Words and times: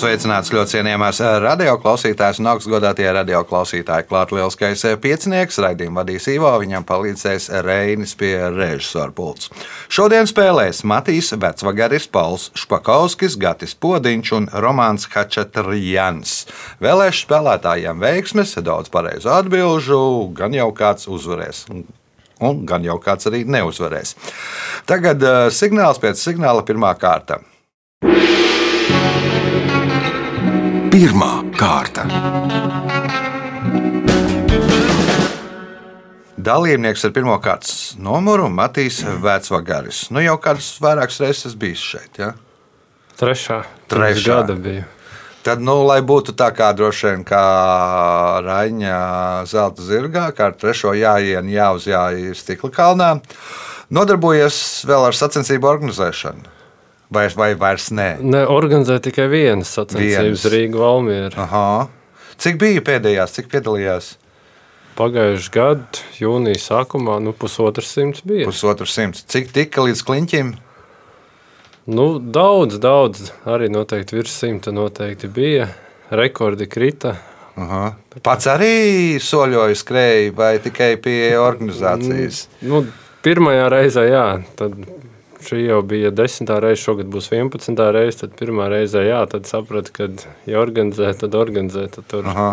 Sveicināts 0.00 0.48
ļoti 0.48 0.78
cienījamās 0.78 1.18
radioklausītājas 1.44 2.38
un 2.40 2.46
augstgadātie 2.54 3.04
radioklausītāji. 3.12 4.06
Klāt 4.08 4.30
lielskais 4.32 4.84
piecinieks, 5.02 5.58
raidījumu 5.60 6.00
vadīs 6.00 6.28
Ivo, 6.32 6.52
viņam 6.62 6.86
palīdzēs 6.88 7.50
Reinis 7.66 8.14
pie 8.16 8.32
režisora 8.54 9.12
pults. 9.12 9.50
Šodien 9.92 10.24
spēlēs 10.30 10.80
Matīs 10.88 11.34
Vecvagaris, 11.36 12.08
Pauls 12.08 12.48
Špakovskis, 12.56 13.36
Gatis 13.42 13.76
Podiņš 13.76 14.32
un 14.38 14.48
Romāns 14.64 15.04
Hačatrjans. 15.12 16.34
Vēlēšu 16.80 17.26
spēlētājiem 17.26 18.00
veiksmes, 18.00 18.56
daudz 18.64 18.88
pareizu 18.94 19.34
atbilžu, 19.36 20.00
gan 20.32 20.56
jau 20.56 20.70
kāds 20.80 21.12
uzvarēs. 21.12 21.66
Un 22.40 22.64
gan 22.64 22.88
jau 22.88 22.96
kāds 23.04 23.28
arī 23.28 23.44
neuzvarēs. 23.44 24.16
Tagad 24.88 25.20
uh, 25.20 25.46
signāls 25.52 26.00
pēc 26.00 26.24
signāla 26.24 26.64
pirmā 26.64 26.96
kārta. 26.96 27.42
Pirmā 30.90 31.44
kārta. 31.54 32.02
Dalībnieks 36.34 37.04
ar 37.06 37.12
pirmā 37.14 37.36
kārtas 37.44 37.92
numuru 37.94 38.48
Matīs 38.50 38.98
Vecvagaris. 39.22 40.08
Nu, 40.10 40.18
jau 40.24 40.34
kādas 40.42 40.72
vairākas 40.82 41.20
reizes 41.22 41.54
bijis 41.54 41.84
šeit. 41.92 42.18
Ja? 42.18 42.32
Trešā. 43.22 43.60
Trešā. 43.92 44.40
Gada 44.42 44.58
bija. 44.58 44.88
Tad, 45.46 45.62
nu, 45.62 45.78
lai 45.86 46.00
būtu 46.02 46.34
tā 46.34 46.50
kā 46.58 46.74
droši 46.74 47.12
vien 47.12 47.26
kā 47.28 47.46
Raņa 48.50 49.00
zelta 49.46 49.86
zirgā, 49.86 50.26
kā 50.34 50.50
ar 50.50 50.58
trešo 50.58 50.96
jāienu 50.98 51.54
jāuzjāja 51.54 52.34
stikla 52.34 52.74
kalnā, 52.74 53.12
nodarbojies 53.94 54.58
vēl 54.90 55.12
ar 55.12 55.22
sacensību 55.22 55.70
organizēšanu. 55.70 56.58
Vai, 57.10 57.26
vai 57.34 57.54
vairs 57.58 57.88
nē? 57.90 58.08
Ne, 58.22 58.44
organizēja 58.46 59.02
tikai 59.08 59.26
vienas 59.32 59.72
sacensības 59.74 60.44
Rīgā 60.52 60.78
Valmiera. 60.78 61.34
Aha. 61.42 61.88
Cik 62.40 62.60
bija 62.60 62.82
pēdējās, 62.86 63.34
cik 63.34 63.50
piedalījās? 63.50 64.12
Pagājušajā 64.98 65.54
gadā, 65.54 66.04
jūnija 66.20 66.60
sākumā, 66.62 67.18
nu, 67.24 67.34
pusotrs 67.34 67.90
simts 67.96 68.22
bija. 68.26 68.46
Pusotru 68.46 68.86
simts. 68.86 69.24
Cik 69.26 69.50
tika 69.56 69.82
līdz 69.86 70.04
kliņķim? 70.06 70.52
Nu, 71.90 72.06
daudz, 72.22 72.78
daudz, 72.78 73.32
arī 73.48 73.70
noteikti 73.72 74.18
virs 74.20 74.36
simta 74.38 74.70
noteikti 74.74 75.30
bija. 75.34 75.66
Rekordi 76.14 76.70
krita. 76.70 77.16
Aha. 77.58 77.84
Pats 78.22 78.46
arī 78.50 79.18
soļoja, 79.22 79.78
skrēja 79.78 80.34
vai 80.36 80.54
tikai 80.62 80.94
pie 81.02 81.34
organizācijas? 81.40 82.44
Nu, 82.62 82.84
pirmajā 83.26 83.66
reizē, 83.72 84.06
jā, 84.10 84.26
tad 84.58 84.78
šī 85.46 85.64
jau 85.66 85.80
bija 85.86 86.10
desmitā 86.14 86.58
reize, 86.62 86.82
šogad 86.84 87.10
būs 87.12 87.30
11. 87.32 87.84
reize. 87.94 88.22
Tad 88.24 88.34
pirmā 88.38 88.68
reize, 88.72 89.02
jā, 89.04 89.20
tad 89.30 89.48
sapratu, 89.50 89.94
ka, 89.96 90.08
ja 90.48 90.60
organizē, 90.62 91.12
tad 91.20 91.36
organizē. 91.38 91.86
Tad 91.92 92.08
tur 92.10 92.28
Aha. 92.30 92.50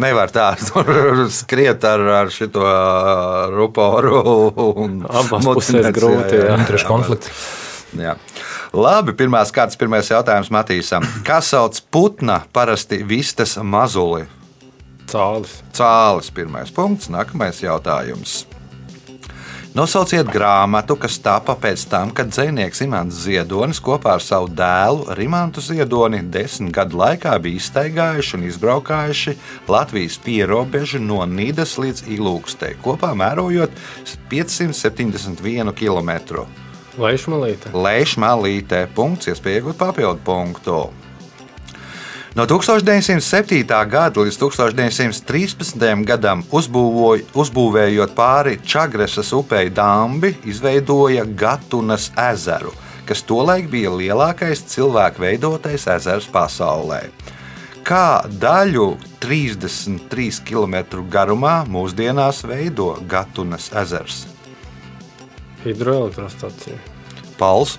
Nevar 0.00 0.30
tā 0.30 0.52
skriet 1.40 1.84
ar, 1.84 2.04
ar 2.20 2.30
šo 2.32 2.50
ruporu. 3.56 4.22
pusēs 5.10 5.42
mutināt, 5.46 5.90
grūti. 5.96 6.38
Jā, 6.38 6.54
Interešu 6.60 6.88
konflikts. 6.88 7.32
Jā. 7.98 8.14
Labi, 8.70 9.16
pirmās 9.18 9.50
kārtas, 9.50 9.78
pirmais 9.78 10.06
jautājums 10.12 10.52
Matīsam. 10.54 11.06
Kā 11.26 11.40
sauc 11.42 11.80
putna 11.90 12.44
parasti 12.54 13.00
vistas 13.02 13.56
mazuli? 13.58 14.28
Cālis. 15.10 15.56
Cālis, 15.74 16.30
pirmais 16.30 16.70
punkts, 16.70 17.10
nākamais 17.10 17.58
jautājums. 17.64 18.44
Nosauciet 19.80 20.28
grāmatu, 20.28 20.92
kas 21.00 21.14
tapa 21.24 21.54
pēc 21.56 21.86
tam, 21.88 22.10
kad 22.12 22.28
dzinieks 22.28 22.82
Imants 22.84 23.22
Ziedonis 23.24 23.78
kopā 23.80 24.18
ar 24.18 24.20
savu 24.20 24.50
dēlu 24.52 25.14
Rimantu 25.16 25.62
Ziedoni 25.64 26.20
desmit 26.34 26.74
gadu 26.76 26.98
laikā 27.00 27.32
bija 27.40 27.56
iztaigājuši 27.62 28.36
un 28.36 28.44
izbraukājuši 28.50 29.34
Latvijas 29.72 30.18
pierobežu 30.20 31.00
no 31.00 31.22
Nīdas 31.24 31.78
līdz 31.80 32.10
Ilūkstei, 32.12 32.74
kopā 32.84 33.14
mērojot 33.16 33.72
571 34.28 35.72
km. 35.72 36.44
Laišmalīte. 37.00 37.72
Leišmalītē 37.72 38.84
punkts, 38.92 39.32
iespēja 39.32 39.62
iegūt 39.62 39.80
papildu 39.80 40.20
punktu. 40.28 40.82
No 42.38 42.44
1907. 42.46 43.64
gada 43.90 44.22
līdz 44.22 44.36
1913. 44.38 46.04
gadam 46.06 46.44
uzbūvoja, 46.54 47.24
uzbūvējot 47.34 48.12
pāri 48.14 48.60
Čagresas 48.62 49.32
upei 49.34 49.66
dambi, 49.74 50.36
izveidoja 50.46 51.24
Gatunas 51.26 52.12
ezeru, 52.14 52.70
kas 53.08 53.24
tolaik 53.26 53.66
bija 53.72 53.90
lielākais 53.90 54.62
cilvēku 54.70 55.24
veidotais 55.26 55.88
ezers 55.90 56.30
pasaulē. 56.30 57.02
Kā 57.82 58.22
daļu 58.30 58.92
33 59.18 60.44
km 60.46 61.02
garumā 61.10 61.64
mūsdienās 61.66 62.44
veido 62.46 62.92
Gatunas 63.10 63.72
ezers? 63.74 64.26
Hidroelektrostacija. 65.64 66.78
Pals, 67.38 67.78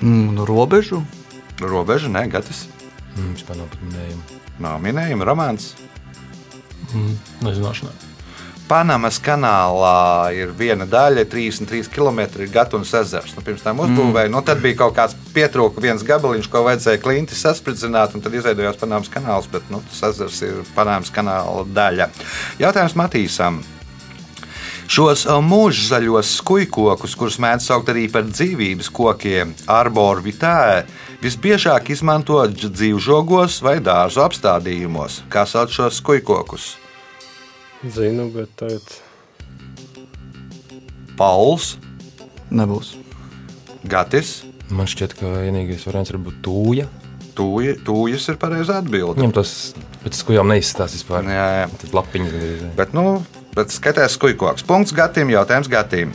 Mm, 0.00 0.34
nu, 0.34 0.44
robežu? 0.44 1.00
robeža, 1.60 2.08
ne 2.12 2.28
Gatis. 2.28 2.66
Mm, 3.16 3.32
vispār 3.36 3.60
nav 3.60 3.70
pat 3.72 3.84
minējumu. 3.86 4.42
Nav 4.60 4.82
minējuma 4.84 5.28
romāns. 5.28 5.72
Nezināšanā. 7.44 7.94
Panamas 8.66 9.20
kanālā 9.22 10.32
ir 10.34 10.50
viena 10.58 10.88
daļa, 10.90 11.22
33 11.30 11.86
km 11.92 12.24
ir 12.42 12.50
Gatunas 12.50 12.90
ezers. 12.98 13.36
Nu, 13.36 13.44
pirms 13.46 13.62
tam 13.62 13.78
uzbūvēja, 13.84 14.26
mm. 14.26 14.34
nu, 14.34 14.42
tad 14.42 14.58
bija 14.64 14.80
kaut 14.80 14.96
kāds 14.96 15.14
pietrūka, 15.36 15.78
viens 15.84 16.02
gabaliņš, 16.06 16.48
ko 16.50 16.64
vajadzēja 16.66 17.02
klinti 17.04 17.38
saspridzināt, 17.38 18.16
un 18.18 18.24
tad 18.24 18.34
izveidojās 18.34 18.80
Panamas 18.80 19.12
kanāls, 19.12 19.46
bet 19.52 19.70
nu, 19.70 19.78
tas 19.86 20.02
ezers 20.10 20.42
ir 20.48 20.58
Panamas 20.74 21.14
kanāla 21.14 21.62
daļa. 21.78 22.10
Jautājums 22.58 22.98
Matīsam. 22.98 23.62
Šos 24.90 25.24
mūža 25.42 25.86
zaļos 25.92 26.36
skujkokus, 26.40 27.14
kurus 27.18 27.38
mēdz 27.42 27.70
saukt 27.70 27.88
arī 27.90 28.04
par 28.10 28.26
dzīvības 28.26 28.90
kokiem, 28.94 29.54
arboru 29.70 30.26
vitē, 30.26 30.84
visbiežāk 31.26 31.90
izmanto 31.94 32.38
dzīvžogos 32.54 33.58
vai 33.66 33.76
dārzu 33.84 34.22
apstādījumos. 34.24 35.20
Kā 35.32 35.44
sauc 35.50 35.74
šos 35.74 35.98
skujkokus? 36.00 36.74
Zinu, 37.84 38.30
bet 38.34 38.54
tagad 38.56 38.82
Pauls, 41.16 41.76
Nebūs. 42.50 42.94
Gatis, 43.86 44.42
Man 44.66 44.88
šķiet, 44.90 45.12
ka 45.14 45.28
vienīgais 45.44 45.84
variants 45.86 46.10
var 46.10 46.18
būt 46.26 46.38
tūja. 46.42 46.86
Tūja- 47.38 47.76
Tūjas 47.86 48.24
ir 48.32 48.38
pareizā 48.40 48.80
atbilde. 48.82 49.20
Viņam 49.20 49.34
tas 49.36 49.74
pēc 50.02 50.16
skujām 50.18 50.48
neizstāsta 50.50 50.96
vispār. 50.98 51.22
Jā, 51.30 51.44
jā. 51.60 51.66
Tas 51.82 51.92
lapiņas 51.94 52.32
gandrīz. 52.34 52.64
Bet, 52.74 52.92
nu, 52.96 53.04
bet 53.54 53.68
skatās, 53.70 54.16
skujkoks. 54.18 54.64
Punkts 54.66 54.90
gatim, 54.96 55.30
jautājums 55.30 55.68
gatim. 55.70 56.12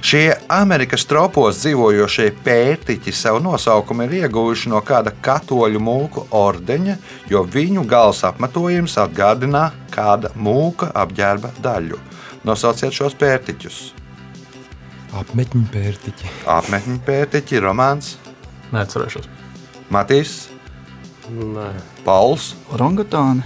Šie 0.00 0.32
Amerikas 0.48 1.04
tropos 1.04 1.60
dzīvojošie 1.60 2.30
pētiķi 2.44 3.12
savu 3.12 3.42
nosaukumu 3.44 4.06
ir 4.06 4.16
ieguvuši 4.22 4.72
no 4.72 4.80
kāda 4.86 5.12
katoļu 5.12 5.82
mūku 5.82 6.24
ordeņa, 6.36 6.96
jo 7.28 7.44
viņu 7.44 7.84
gals 7.88 8.24
apmetojums 8.24 8.96
atgādina 9.02 9.68
kāda 9.92 10.32
mūka 10.36 10.88
apģērba 10.96 11.52
daļu. 11.60 12.00
Nosauciet 12.48 12.96
šos 12.96 13.18
pētiķus. 13.20 13.82
Apmetņu 15.20 15.66
pērtiķi. 15.74 16.34
Apmetņu 16.48 17.00
pētiķi, 17.04 17.60
Romāns, 17.60 18.14
Neatcerēšos. 18.70 19.26
Matīs, 19.90 20.34
nē. 21.30 21.70
Pauls. 22.06 22.52
Orangatāni. 22.70 23.42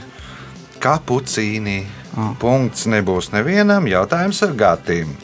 Kapucīni. 0.85 1.79
Ah. 2.15 2.35
Punkts 2.41 2.85
nebūs 2.93 3.33
nevienam. 3.33 3.89
Jautājums 3.89 4.43
ar 4.45 4.53
Gatīm. 4.61 5.15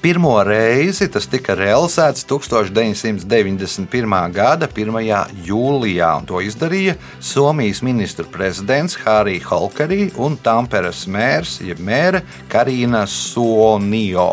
Pirmo 0.00 0.38
reizi 0.40 1.10
tas 1.12 1.26
tika 1.28 1.52
realizēts 1.52 2.22
1991. 2.24 4.14
gada 4.32 4.64
1. 4.64 4.96
jūlijā, 5.44 6.06
un 6.16 6.24
to 6.24 6.40
izdarīja 6.40 6.94
Somijas 7.20 7.82
ministra 7.84 8.24
prezidents 8.24 8.96
Hārija 9.02 9.44
Holkerī 9.50 10.06
un 10.16 10.38
Tamperes 10.40 11.02
mērs, 11.04 11.58
jeb 11.60 11.82
mēra 11.84 12.22
Karina 12.48 13.04
Sonio. 13.04 14.30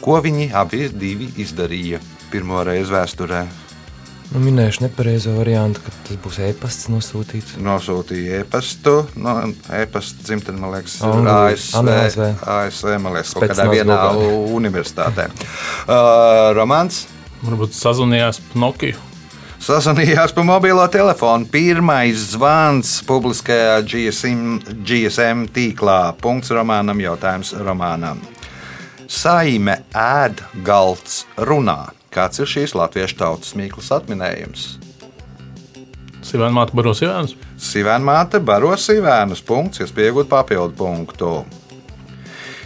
Ko 0.00 0.22
viņi 0.24 0.48
abi 0.56 0.88
izdarīja 1.36 2.00
pirmo 2.32 2.64
reizi 2.64 2.96
vēsturē? 2.96 3.44
Nu, 4.34 4.42
minēšu 4.42 4.82
nepareizo 4.82 5.36
variantu, 5.36 5.84
ka 5.86 5.92
tas 6.08 6.18
būs 6.24 6.40
e-pasts 6.48 6.88
nosūtīts. 6.90 7.56
nosūtīja 7.62 8.42
e-pastu. 8.42 8.96
No, 9.14 9.36
e-pasta 9.78 10.26
dzimtene, 10.26 10.58
man 10.58 10.74
liekas, 10.74 10.98
ir 11.06 11.30
ASV. 11.30 11.90
ASV. 11.94 12.24
ASV, 12.42 12.94
man 12.98 13.14
liekas, 13.14 13.34
kaut 13.38 13.52
kādā 13.52 13.68
vienā 13.70 13.98
universitātē. 14.58 15.30
Uh, 15.86 16.50
Romāns 16.58 17.04
Varbūt 17.44 17.74
sazvanījās 17.76 18.38
Nokiju. 18.56 18.96
Sazvanījās 19.64 20.32
pa 20.36 20.42
mobilo 20.44 20.84
telefonu. 20.92 21.44
Pirmais 21.52 22.30
zvans 22.32 22.98
publiskajā 23.04 23.82
GSM, 23.84 24.58
GSM 24.84 25.44
tīklā. 25.52 25.98
Punkts 26.20 26.52
romānam, 26.56 27.00
jautājums 27.04 27.52
romānam. 27.60 28.22
Saime 29.08 29.82
ēd 29.92 30.40
galds 30.64 31.24
runā. 31.36 31.92
Kāds 32.14 32.38
ir 32.38 32.46
šīs 32.46 32.76
latviešu 32.78 33.18
tautas 33.18 33.56
mīklas 33.58 33.90
atminējums? 33.96 34.68
Sivēna 36.24 36.54
māte 36.54 36.76
baros 36.78 37.02
Jānis. 37.02 37.34
Sīvēna 37.60 38.06
māte 38.06 38.40
baro 38.40 38.70
sīvēnus. 38.78 39.42
Punkts, 39.44 39.82
kas 39.82 39.92
pieaugot 39.94 40.30
papildu 40.30 40.74
punktu. 40.78 41.32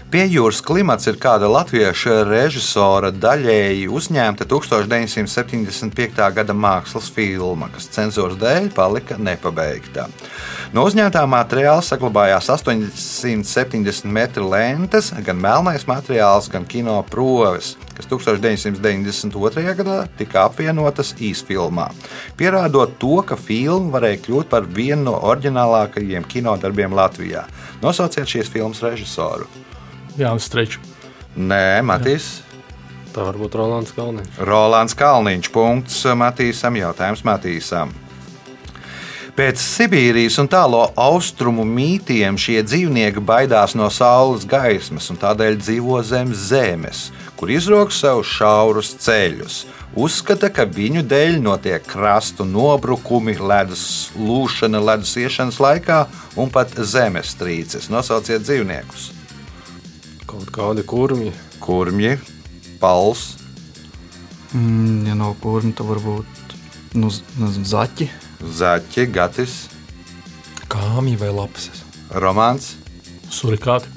Pie 0.09 0.23
jūras 0.25 0.63
klimats 0.65 1.05
ir 1.11 1.19
kāda 1.21 1.51
latviešu 1.53 2.23
režisora 2.25 3.11
daļēji 3.13 3.91
uzņemta 3.93 4.47
1975. 4.49 6.23
gada 6.33 6.57
mākslas 6.57 7.11
filma, 7.13 7.69
kas 7.75 7.91
cenzūras 7.93 8.39
dēļ 8.41 8.71
palika 8.73 9.19
nepabeigta. 9.21 10.07
No 10.73 10.87
uzņemtā 10.89 11.27
materiāla 11.29 11.85
saglabājās 11.85 12.49
870 12.57 14.09
metru 14.09 14.49
lentes, 14.49 15.13
gan 15.29 15.45
melnais 15.45 15.85
materiāls, 15.85 16.49
gan 16.49 16.65
kino 16.65 16.97
proves, 17.13 17.75
kas 17.93 18.09
1992. 18.09 19.69
gadā 19.83 20.01
tika 20.17 20.49
apvienotas 20.49 21.13
īsfilmā, 21.21 21.91
pierādot 22.41 22.97
to, 22.97 23.21
ka 23.29 23.37
filma 23.37 23.99
varēja 24.01 24.25
kļūt 24.25 24.55
par 24.57 24.73
vienu 24.73 25.11
no 25.11 25.21
oriģinālākajiem 25.21 26.25
kinodarbiem 26.33 26.97
Latvijā. 26.97 27.45
Nosauciet 27.85 28.39
šīs 28.39 28.57
filmas 28.57 28.81
režisoru. 28.89 29.68
Jānis 30.19 30.49
Strečs. 30.50 30.81
Nē, 31.38 31.81
Matīs. 31.87 32.41
Tā 33.15 33.25
varbūt 33.26 33.55
Rolands 33.59 33.94
Kalniņš. 33.94 34.43
Rolands 34.47 34.94
Kalniņš. 34.99 35.49
Punkts 35.55 36.03
Matīsam. 36.19 36.76
Jautājums 36.79 37.25
Matīsam. 37.26 37.94
Pēc 39.38 39.61
Sibīrijas 39.62 40.35
un 40.43 40.49
tālo 40.50 40.81
austrumu 40.99 41.62
mītiem 41.62 42.35
šie 42.43 42.56
dzīvnieki 42.67 43.23
baidās 43.23 43.76
no 43.79 43.87
saules 43.94 44.43
gaismas 44.50 45.06
un 45.12 45.20
tādēļ 45.20 45.61
dzīvo 45.61 46.00
zem 46.03 46.32
zemes, 46.35 47.05
kur 47.38 47.53
izrok 47.55 47.94
sev 47.94 48.25
šaurus 48.26 48.97
ceļus. 49.05 49.61
Uzskata, 49.94 50.50
ka 50.50 50.67
viņu 50.67 51.05
dēļ 51.06 51.38
notiek 51.43 51.87
krastu 51.87 52.43
nobrukumi, 52.47 53.37
ledus 53.38 54.11
lūšana, 54.19 54.82
ledus 54.91 55.14
iešanas 55.23 55.62
laikā 55.62 56.00
un 56.35 56.50
pat 56.50 56.75
zemestrīces. 56.75 57.87
Nosauciet 57.94 58.43
dzīvniekus. 58.43 59.12
Kaut 60.29 60.51
kādi 60.53 60.85
kurmi. 60.87 61.33
Kurmji, 61.65 62.17
pals, 62.81 63.35
Mm, 64.57 65.03
ja 65.05 65.13
nav 65.13 65.35
kurmi, 65.43 65.75
tad 65.77 65.85
varbūt 65.91 66.55
nu, 66.97 67.11
nezinu, 67.37 67.67
zaķi. 67.69 68.07
zaķi, 68.41 69.05
gatis, 69.13 69.57
Kāmji 70.73 71.19
vai 71.21 71.29
lapas? 71.29 71.67
romāns. 72.11 72.71
Surikāti. 73.29 73.89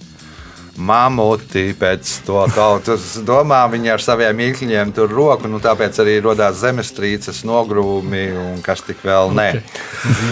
Mamuti 0.80 1.74
pēc 1.76 2.10
to 2.24 2.46
tautas 2.56 3.18
domā, 3.28 3.66
viņi 3.72 3.92
ar 3.92 4.04
saviem 4.04 4.38
mīkliņiem 4.40 4.94
tur 4.96 5.12
roku, 5.12 5.50
nu 5.52 5.60
tāpēc 5.60 6.00
arī 6.00 6.14
radās 6.24 6.62
zemestrīces, 6.62 7.42
nogrūmi 7.48 8.22
un 8.40 8.62
kas 8.64 8.84
tik 8.88 9.04
vēl 9.04 9.34
nē. 9.36 9.48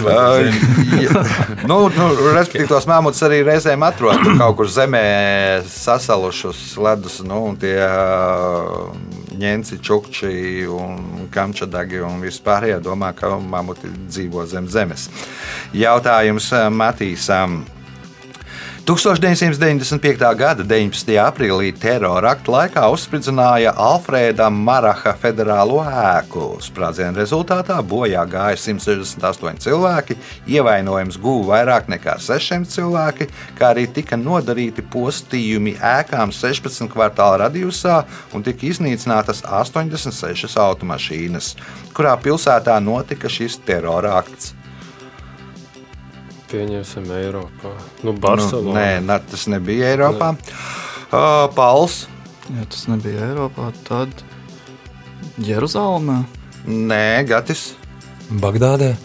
Okay. 0.00 0.48
nu, 1.70 1.76
nu, 1.92 2.06
respektīvi, 2.32 2.70
tos 2.70 2.88
mamutus 2.88 3.20
arī 3.26 3.42
reizēm 3.46 3.84
atrod 3.84 4.24
kaut 4.40 4.56
kur 4.58 4.70
zemē 4.72 5.04
sasalušus 5.68 6.62
ledus, 6.80 7.20
nu, 7.26 7.42
tie 7.60 7.76
ņemci, 9.40 9.80
čukči 9.84 10.32
un 10.72 11.28
kamčadagi 11.32 12.00
un 12.04 12.24
vispārējie 12.24 12.80
domā, 12.84 13.12
ka 13.16 13.36
mamuti 13.36 13.92
dzīvo 14.08 14.46
zem 14.48 14.68
zemes. 14.72 15.10
Jautājums 15.76 16.48
Matīsam. 16.72 17.60
1995. 18.86 20.36
gada 20.36 20.64
19. 20.64 21.12
aprīlī 21.20 21.68
terora 21.76 22.32
aktu 22.32 22.54
laikā 22.54 22.86
uzspridzināja 22.90 23.74
Alfrēda 23.76 24.46
Maraha 24.50 25.12
federālo 25.20 25.82
ēku. 25.84 26.46
Sprādziena 26.64 27.12
rezultātā 27.20 27.76
bojā 27.84 28.22
gāja 28.30 28.56
168 28.56 29.60
cilvēki, 29.66 30.16
ievainojums 30.48 31.18
guva 31.20 31.58
vairāk 31.58 31.90
nekā 31.92 32.16
600 32.24 32.72
cilvēki, 32.72 33.28
kā 33.58 33.74
arī 33.74 33.84
tika 33.92 34.16
nodarīti 34.16 34.84
postījumi 34.92 35.76
ēkām 35.76 36.32
16 36.32 36.88
kvartāla 36.94 37.44
radījusā 37.44 37.98
un 38.32 38.46
tika 38.46 38.64
iznīcinātas 38.70 39.44
86 39.44 40.56
automašīnas, 40.64 41.52
kurā 41.92 42.16
pilsētā 42.24 42.80
notika 42.80 43.28
šis 43.28 43.60
terora 43.68 44.16
akts. 44.22 44.54
Pieņemsim 46.50 47.04
Eiropā. 47.14 47.72
Nu, 48.02 48.10
Nu, 48.12 48.18
Barcelona. 48.18 48.80
nē, 48.80 49.00
ne, 49.06 49.18
tas 49.30 49.46
nebija 49.46 49.92
Eiropā. 49.94 50.32
Uh, 51.12 51.46
Pauls. 51.54 52.06
Ja 52.50 52.64
tas 52.66 52.86
nebija 52.90 53.28
Eiropā, 53.30 53.70
tad 53.86 54.08
Jeruzalemē. 55.38 56.24
Nē, 56.66 57.24
Gatis, 57.28 57.74
Bagdādē. 58.30 58.96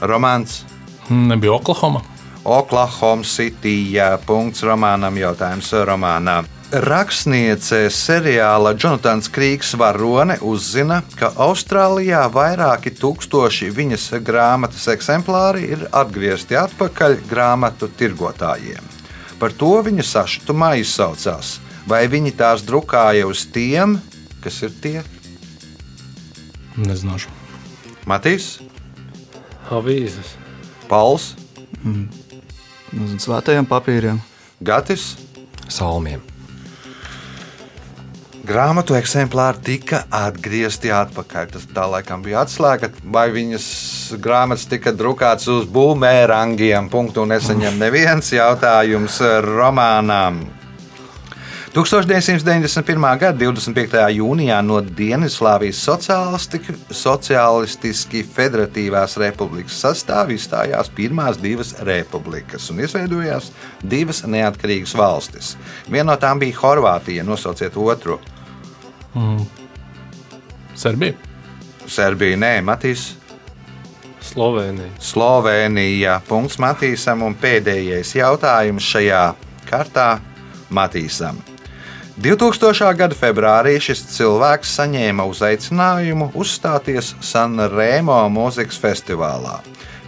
Romāns, 0.00 0.62
Nebija 1.10 1.52
Oklahoma. 1.52 2.00
Oklahoma 2.44 3.24
City. 3.24 3.92
Jā, 3.94 4.18
punkts 4.26 4.62
romānam, 4.66 5.16
jautājums 5.20 5.68
romānā. 5.86 6.44
Rakstniece 6.74 7.84
seriāla 7.86 8.72
Jonatans 8.74 9.28
Krīgs 9.30 9.76
Varone 9.78 10.34
uzzina, 10.42 10.96
ka 11.14 11.28
Austrālijā 11.44 12.24
vairāki 12.34 12.90
tūkstoši 12.98 13.68
viņas 13.70 14.08
grāmatas 14.26 14.88
eksemplāri 14.90 15.68
ir 15.76 15.84
atgriezti 15.94 16.58
atpakaļ 16.58 17.14
grāmatu 17.30 17.86
tirgotājiem. 17.94 18.82
Par 19.38 19.54
to 19.54 19.70
viņa 19.86 20.08
sašutumā 20.08 20.72
izsaucās. 20.82 21.60
Vai 21.86 22.08
viņi 22.10 22.34
tās 22.34 22.66
drukāja 22.66 23.30
uz 23.30 23.46
tiem, 23.54 24.00
kas 24.42 24.58
ir 24.66 24.74
tie? 24.82 24.98
Nezināšu. 26.74 27.30
Matīs, 28.10 28.56
Avīzes. 29.70 30.34
Pauls, 30.90 31.36
Nezinu, 31.86 33.22
svētajiem 33.22 33.66
papīriem. 33.70 34.22
Gatis. 34.58 35.12
Salmiem. 35.70 36.33
Grāmatu 38.44 38.92
eksemplāri 38.92 39.62
tika 39.64 40.02
atgriezti 40.12 40.90
atpakaļ. 40.92 41.46
Tas 41.54 41.62
tā 41.72 41.86
laikam 41.88 42.20
bija 42.20 42.42
atslēga, 42.44 42.90
vai 43.08 43.30
viņas 43.32 43.68
grāmatas 44.20 44.66
tika 44.68 44.92
drukātas 44.92 45.48
uz 45.48 45.64
būmērangiem. 45.72 46.90
Punktu 46.92 47.24
nesaņem 47.30 47.80
neviens 47.80 48.28
jautājums 48.36 49.16
romānām. 49.48 50.42
1991. 51.74 53.18
gada 53.18 53.32
25. 53.40 53.96
jūnijā 54.14 54.60
no 54.62 54.76
Dienvidslāvijas 54.84 55.80
Socialistiski 56.94 58.22
Federatīvās 58.36 59.16
republikas 59.18 59.80
sastāvā 59.82 60.36
izstājās 60.36 60.92
pirmās 60.94 61.40
divas 61.42 61.72
republikas 61.80 62.68
un 62.70 62.84
izveidojās 62.84 63.50
divas 63.82 64.22
neatkarīgas 64.28 64.94
valstis. 65.00 65.56
Viena 65.88 66.12
no 66.12 66.20
tām 66.20 66.44
bija 66.44 66.60
Horvātija, 66.60 67.26
nosauciet 67.26 67.74
otru. 67.80 68.20
Serbija. 70.74 71.14
Serbija, 71.86 72.38
nē, 72.40 72.54
Matīs, 72.64 73.12
Slovenija. 74.24 74.90
Slovenija. 75.00 76.20
Punkts 76.28 76.56
Matīsam 76.58 77.22
un 77.26 77.34
pēdējais 77.38 78.14
jautājums 78.16 78.86
šajā 78.88 79.24
kārtā 79.68 80.06
Matīsam. 80.74 81.38
2000. 82.24 82.88
gada 82.96 83.16
februārī 83.18 83.74
šis 83.82 84.04
cilvēks 84.14 84.72
saņēma 84.78 85.26
uzaicinājumu 85.28 86.30
uzstāties 86.40 87.12
Sanremo 87.20 88.20
mūzikas 88.32 88.78
festivālā. 88.80 89.58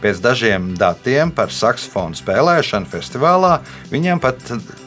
Pēc 0.03 0.19
dažiem 0.21 0.75
datiem 0.77 1.31
par 1.33 1.53
saksofonu 1.55 2.19
spēlēšanu 2.19 2.89
festivālā 2.91 3.55
viņam 3.89 4.21
pat 4.21 4.43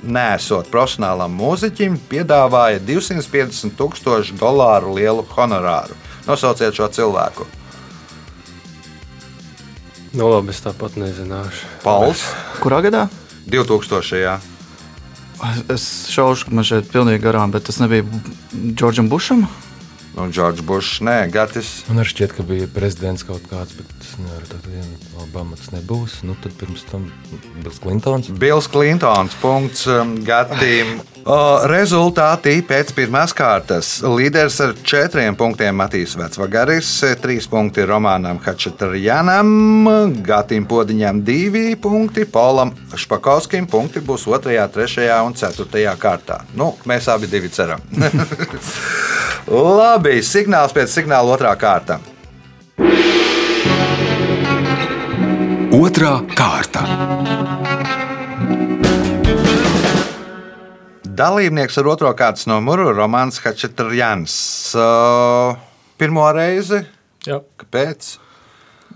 nesot 0.05 0.69
profesionālam 0.69 1.33
mūziķim, 1.33 1.97
piedāvāja 2.11 2.81
250 2.85 3.73
tūkstošu 3.79 4.37
dolāru 4.37 4.93
lielu 4.99 5.25
honorāru. 5.33 5.97
Nosauciet 6.27 6.77
šo 6.77 6.91
cilvēku. 6.93 7.47
Nu, 10.13 10.29
labi, 10.29 10.53
es 10.53 10.61
tāpat 10.65 10.95
nezināšu. 10.97 11.67
Pauls 11.83 12.23
Kurā 12.61 12.81
gadā? 12.85 13.07
2000. 13.49 14.37
Es 15.71 15.83
šaušu, 16.11 16.49
ka 16.49 16.55
man 16.57 16.65
šeit 16.67 16.89
pilnīgi 16.91 17.21
garām, 17.23 17.53
bet 17.53 17.65
tas 17.69 17.79
nebija 17.81 18.05
Džordžam 18.73 19.09
Bušam. 19.09 19.45
Un 20.19 20.33
Džordžs 20.35 20.65
Bušs, 20.67 20.99
nē, 21.07 21.17
Gatis. 21.31 21.69
Man 21.87 22.01
arī 22.01 22.11
šķiet, 22.11 22.33
ka 22.35 22.43
bija 22.47 22.67
prezidents 22.73 23.23
kaut 23.27 23.45
kāds, 23.47 23.71
bet 23.77 23.93
es 24.03 24.17
nevaru 24.19 24.49
tā 24.51 24.59
vienu 24.65 24.97
Obama 25.23 25.55
tas 25.55 25.71
nebūs. 25.71 26.19
Nu, 26.27 26.35
tad 26.43 26.55
pirms 26.59 26.83
tam 26.89 27.05
Bills 27.61 27.79
Klintons. 27.79 28.31
Bils 28.41 28.67
Klintons. 28.71 29.37
Punkts 29.39 29.87
um, 29.87 30.17
Gatim. 30.27 30.99
Rezultāti 31.69 32.55
pēc 32.65 32.91
pirmās 32.97 33.35
kārtas. 33.37 33.99
Līderis 34.01 34.57
ar 34.63 34.71
četriem 34.87 35.35
punktiem 35.37 35.75
Matīs 35.77 36.15
Vecvagaris, 36.17 36.89
trīs 37.21 37.45
punkti 37.51 37.85
Romānam 37.85 38.39
Hačatarjanam, 38.41 39.51
Gatim 40.25 40.65
Podiņam 40.69 41.21
divi 41.27 41.75
punkti, 41.79 42.25
Polam 42.25 42.73
Špakovskim 42.95 43.67
punkti 43.69 44.01
būs 44.01 44.25
otrajā, 44.31 44.65
trešajā 44.73 45.19
un 45.27 45.37
ceturtajā 45.37 45.93
kārtā. 46.01 46.41
Nu, 46.57 46.73
mēs 46.89 47.11
abi 47.11 47.29
divi 47.29 47.51
ceram. 47.53 47.83
Labi, 49.49 50.08
signāls 50.25 50.73
pēc 50.75 50.91
signāla 50.91 51.35
otrā 51.35 51.51
kārta. 51.59 51.99
Otrā 55.79 56.13
kārta. 56.35 56.81
Dalībnieks 61.19 61.77
ar 61.81 61.89
otro 61.91 62.11
kārtas 62.17 62.47
numuru- 62.49 62.89
Romanis 62.99 63.41
Hačatrjans. 63.43 64.33
Uh, 64.73 65.59
pirmo 65.99 66.25
reizi? 66.35 66.79
Jā. 67.27 67.41
Kāpēc? 67.59 68.13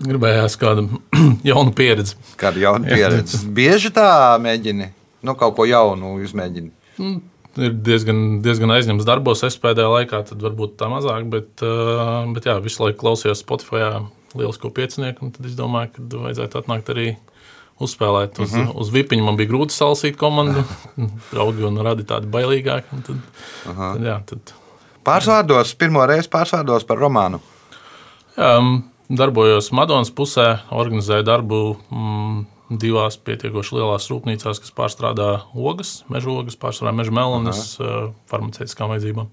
Gribējās 0.04 0.56
kādu 0.58 0.88
jaunu 1.50 1.74
pieredzi. 1.76 2.16
Kāda 2.40 2.64
jauna 2.64 2.90
pieredze? 2.90 3.44
Bieži 3.60 3.92
tā 3.94 4.08
mēģini, 4.42 4.90
nu, 5.22 5.36
kaut 5.38 5.54
ko 5.58 5.68
jaunu 5.68 6.16
izmēģini. 6.24 6.72
Ir 7.60 7.74
diezgan, 7.86 8.40
diezgan 8.42 8.72
aizņemts 8.74 9.06
darbos, 9.06 9.44
es 9.46 9.56
pēdējā 9.62 9.90
laikā, 9.92 10.24
varbūt 10.42 10.74
tā 10.80 10.88
mazāk, 10.90 11.28
bet, 11.30 11.62
bet 12.34 12.48
jā, 12.48 12.56
visu 12.64 12.82
laiku 12.82 12.98
klausījos 13.04 13.44
Spotify 13.44 13.84
lielisko 14.34 14.72
piecinieku, 14.74 15.22
un 15.22 15.30
tad 15.34 15.46
es 15.46 15.54
domāju, 15.58 15.92
ka 15.94 16.24
vajadzētu 16.24 16.58
atnākt 16.58 16.90
arī 16.90 17.12
uzspēlēt. 17.82 18.38
Uz, 18.42 18.52
uh 18.54 18.60
-huh. 18.60 18.74
uz 18.82 18.90
vipiņu 18.94 19.24
man 19.24 19.38
bija 19.38 19.50
grūti 19.50 19.74
salasīt 19.74 20.18
komandu, 20.18 20.64
draugi 21.32 21.64
un 21.66 21.78
radi 21.78 22.02
tādi 22.02 22.30
bailīgāki. 22.30 23.02
Tad, 23.06 23.16
uh 23.16 23.72
-huh. 23.72 23.92
tad, 23.94 24.02
jā, 24.02 24.18
tad, 24.26 24.54
Pārsvārdos, 25.04 25.74
pirmo 25.76 26.06
reizi 26.06 26.30
pārsvārdos 26.32 26.86
par 26.88 26.96
romānu. 26.96 27.40
jā, 28.36 28.60
mm, 28.60 28.82
darbojos 29.08 29.70
Madonas 29.72 30.10
pusē, 30.10 30.58
organizēju 30.70 31.22
darbu 31.22 31.76
mm, 31.90 32.46
divās 32.80 33.16
pietiekoši 33.20 33.78
lielās 33.78 34.08
rūpnīcās, 34.12 34.60
kas 34.62 34.74
pārstrādā 34.76 35.30
ogas, 35.54 36.02
meža 36.12 36.30
ogas, 36.32 36.58
pārstrādā 36.60 36.94
meža 36.96 37.14
melnas, 37.14 37.64
farmaceitiskām 38.30 38.92
vajadzībām. 38.94 39.30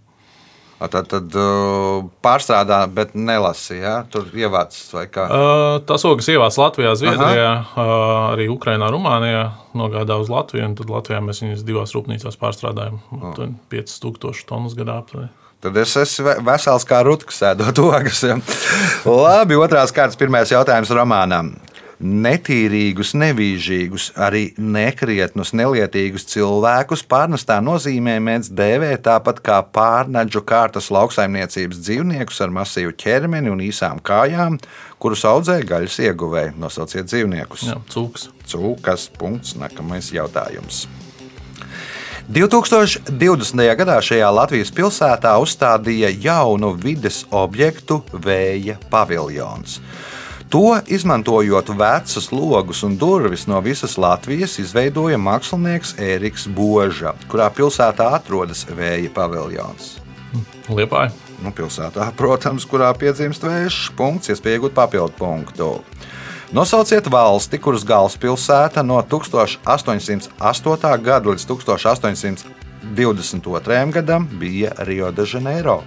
A, 0.81 0.87
Tad, 0.89 1.11
tad 1.11 1.35
pārstrādā, 2.25 2.79
bet 2.89 3.11
nelasīja. 3.13 3.81
Ja? 3.83 3.97
Tur 4.09 4.31
ievācis 4.33 4.87
vai 4.95 5.03
kā. 5.13 5.27
Tās 5.85 6.05
ogas 6.09 6.25
ievāc 6.33 6.57
Latvijā, 6.57 6.95
Zviedrijā, 6.97 7.51
uh, 7.61 7.91
arī 8.31 8.47
Ukrajinā, 8.49 8.89
Rumānijā. 8.89 9.43
Nogādā 9.77 10.17
uz 10.17 10.31
Latviju, 10.33 10.71
un 10.71 10.73
tad 10.79 10.89
Latvijā 10.89 11.21
mēs 11.21 11.43
viņus 11.45 11.61
divās 11.67 11.93
rūpnīcās 11.93 12.39
pārstrādājam. 12.41 12.97
Oh. 13.13 13.37
5000 13.69 14.41
tonnas 14.49 14.73
gadā. 14.73 14.97
aptuveni. 15.03 15.29
Tad 15.61 15.77
es 15.77 15.93
esmu 16.01 16.25
ve- 16.25 16.39
vesels 16.49 16.87
kā 16.89 17.03
rutkas, 17.05 17.37
sēdot 17.37 17.77
ogas. 17.85 18.23
Ja? 18.25 18.39
Labi, 19.05 19.59
otrās 19.61 19.93
kārtas, 19.93 20.17
pirmais 20.17 20.49
jautājums 20.49 20.89
romānam. 20.97 21.53
Netīrīgus, 22.01 23.11
nevīžīgus, 23.13 24.07
arī 24.17 24.47
nekrietnus, 24.57 25.51
nelietīgus 25.53 26.25
cilvēkus 26.31 27.03
pārnestā 27.05 27.59
nozīmē 27.61 28.15
mēdz 28.25 28.49
dēvēt 28.57 29.03
tāpat 29.05 29.43
kā 29.45 29.59
pārnaģu 29.75 30.41
kārtas 30.49 30.89
lauksaimniecības 30.93 31.83
dzīvniekus 31.85 32.41
ar 32.41 32.55
masīvu 32.57 32.95
ķermeni 33.03 33.53
un 33.53 33.61
īsām 33.61 34.01
kājām, 34.01 34.57
kurus 34.97 35.27
audzē 35.29 35.59
gaļas 35.67 35.99
ieguvēji. 36.07 36.55
Nosauciet 36.61 37.11
dzīvniekus. 37.11 37.67
Jā, 37.69 37.77
cūks. 37.93 38.31
Cūkas. 38.49 39.05
Punkts. 39.21 39.53
Nākamais 39.61 40.09
jautājums. 40.15 40.87
2020. 42.31 43.65
gadā 43.77 43.97
šajā 44.01 44.29
Latvijas 44.33 44.73
pilsētā 44.73 45.33
uzstādīja 45.41 46.09
jaunu 46.23 46.73
vides 46.79 47.25
objektu 47.29 48.01
vēja 48.13 48.77
paviljons. 48.89 49.81
To 50.51 50.75
izmantojot 50.87 51.69
vecus 51.79 52.31
logus 52.31 52.83
un 52.83 52.97
durvis 52.97 53.47
no 53.47 53.59
visas 53.63 53.97
Latvijas, 53.97 54.59
izveidoja 54.59 55.15
mākslinieks 55.15 55.95
Ēriks 55.95 56.51
Boža, 56.51 57.15
kurā 57.31 57.47
pilsētā 57.55 58.11
atrodas 58.17 58.65
vēja 58.67 59.07
paviljons. 59.15 60.03
Liepāja. 60.67 61.15
Nu, 61.39 61.55
pilsētā, 61.55 62.11
protams, 62.19 62.67
kurā 62.67 62.91
piedzimst 62.99 63.47
vējš, 63.47 63.95
punkts, 63.95 64.27
iespēja 64.35 64.59
iegūt 64.59 64.75
papildu 64.75 65.15
punktu. 65.15 65.87
Nosauciet 66.51 67.07
valsti, 67.07 67.55
kuras 67.55 67.87
galvaspilsēta 67.87 68.83
no 68.83 68.99
1808. 69.07 69.63
gada 70.99 71.31
līdz 71.31 71.47
1822. 71.47 73.87
gadam 73.95 74.27
bija 74.35 74.75
Rio 74.83 75.15
de 75.15 75.23
Janeiro. 75.23 75.79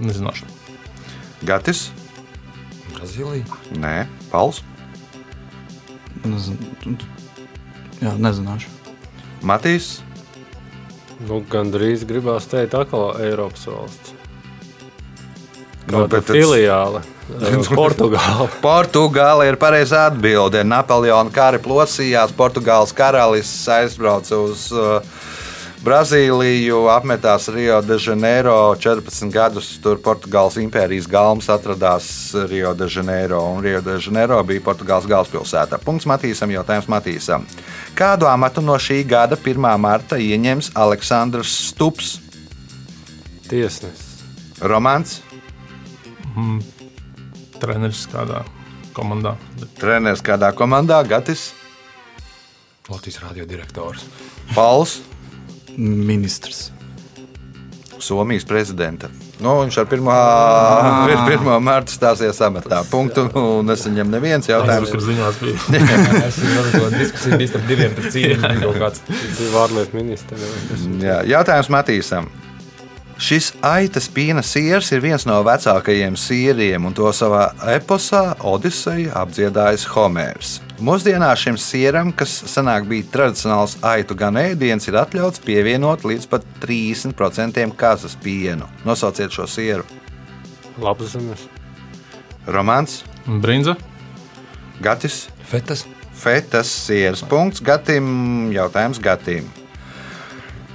Nezināšu. 0.00 0.48
Gatis? 1.44 1.99
Brazīlija. 3.10 3.44
Nē, 3.82 4.06
Pauls, 4.30 4.62
Nezinu. 6.22 6.94
Jā, 8.00 8.14
nezināšu. 8.20 8.70
Matīs, 9.42 10.00
Nu, 11.20 11.42
Gan 11.52 11.68
drīz 11.68 12.06
gribās 12.08 12.46
teikt, 12.48 12.72
atkal 12.72 13.10
Eiropas 13.20 13.66
valsts. 13.68 14.14
Nu, 15.90 16.06
bet 16.08 16.30
filiāle? 16.30 17.02
Eh, 17.30 17.60
Portugāla. 17.70 18.48
Portugāla 18.58 19.44
ir 19.46 19.54
pareizā 19.54 20.00
atbilde. 20.08 20.64
Napoleona 20.66 21.30
kara 21.30 21.60
plosījās, 21.62 22.32
Portugāles 22.34 22.90
karalis 22.90 23.52
aizbrauca 23.70 24.40
uz 24.48 24.64
uh, 24.74 24.98
Brazīliju, 25.80 26.90
apmetās 26.92 27.46
Rio 27.48 27.78
de 27.80 27.96
Janeiro. 27.96 28.74
14 28.76 29.30
gadus 29.32 29.70
tur 29.80 29.96
Portugāles 30.04 30.58
impērijas 30.60 31.06
galmas 31.08 31.48
atradās 31.48 32.04
Rio 32.50 32.74
de 32.76 32.84
Janeiro, 32.84 33.38
un 33.54 33.62
Rio 33.64 33.80
de 33.80 33.94
Janeiro 33.96 34.36
bija 34.44 34.60
Portugāles 34.66 35.08
galvaspilsēta. 35.08 35.78
Punkts 35.80 36.04
Matīsam, 36.04 36.52
jautājums 36.52 36.88
Matīsam. 36.92 37.46
Kādu 37.96 38.28
amatu 38.28 38.60
no 38.60 38.76
šī 38.76 39.00
gada 39.08 39.38
1. 39.40 39.70
marta 39.80 40.20
ieņems 40.20 40.74
Aleksandrs 40.76 41.54
Stups? 41.70 42.18
Tiesnesis. 43.48 44.20
Romāns, 44.60 45.22
Treneris 47.60 48.02
kādā 48.12 48.42
komandā. 48.92 49.32
Treneris 49.80 50.20
kādā 50.20 50.52
komandā, 50.52 51.00
Gatis, 51.08 51.54
Latvijas 52.90 53.22
radiodirektors. 53.24 54.04
Pauls. 54.52 54.98
Ministrs. 55.80 56.68
Somijas 58.00 58.44
prezidenta. 58.48 59.08
Nu, 59.40 59.54
viņš 59.62 59.78
ar 59.80 59.88
1. 59.92 60.08
Ah. 60.12 61.56
mārtu 61.68 61.94
stāsies 61.94 62.40
amatā. 62.44 62.82
Punktu 62.90 63.26
nesaņem 63.64 64.12
neviens 64.12 64.44
tas, 64.44 64.52
jautājums. 64.54 64.92
ziņās 65.08 65.40
bija. 65.40 65.56
Es 66.28 66.40
domāju, 66.40 66.74
ka 66.76 66.90
diskusija 66.96 67.40
bija 67.40 67.52
starp 67.54 67.66
diviem 67.70 67.96
tur 67.96 68.10
cīņām. 68.12 68.60
kaut 68.64 68.78
kāds. 68.84 69.04
Bija 69.08 69.64
ārlietu 69.64 70.00
ministrs. 70.00 70.86
Jā, 71.00 71.20
jautājums 71.28 71.72
Matīsam. 71.72 72.28
Šis 73.20 73.50
aitas 73.60 74.06
pīna 74.08 74.40
siers 74.40 74.88
ir 74.94 75.02
viens 75.04 75.26
no 75.28 75.34
vecākajiem 75.44 76.14
sieriem, 76.16 76.86
un 76.88 76.94
to 76.96 77.10
savā 77.12 77.50
eposā 77.68 78.22
Odiseja 78.48 79.12
apdziedājis 79.20 79.84
Homērs. 79.92 80.54
Mūsdienās 80.80 81.42
šim 81.42 81.58
sieram, 81.60 82.14
kas 82.16 82.32
senāk 82.48 82.88
bija 82.88 83.10
tradicionāls 83.12 83.76
aitu 83.84 84.16
gan 84.16 84.40
ēdiens, 84.40 84.88
ir 84.88 84.96
atļauts 85.02 85.44
pievienot 85.44 86.08
līdz 86.08 86.30
pat 86.32 86.48
30% 86.64 87.68
kazas 87.76 88.16
pienu. 88.24 88.70
Nosauciet 88.88 89.36
šo 89.36 89.44
sieru. 89.44 89.84
Labs 90.80 91.12
zemes. 91.12 91.44
Romāns, 92.48 93.02
Brinza. 93.28 93.76
Gatis, 94.80 95.26
Fetas. 95.44 95.84
Fetas 96.16 96.72
sieras 96.88 97.20
punkts, 97.20 97.60
Gatim, 97.60 98.48
jautājums 98.56 99.00
Gatim. 99.04 99.59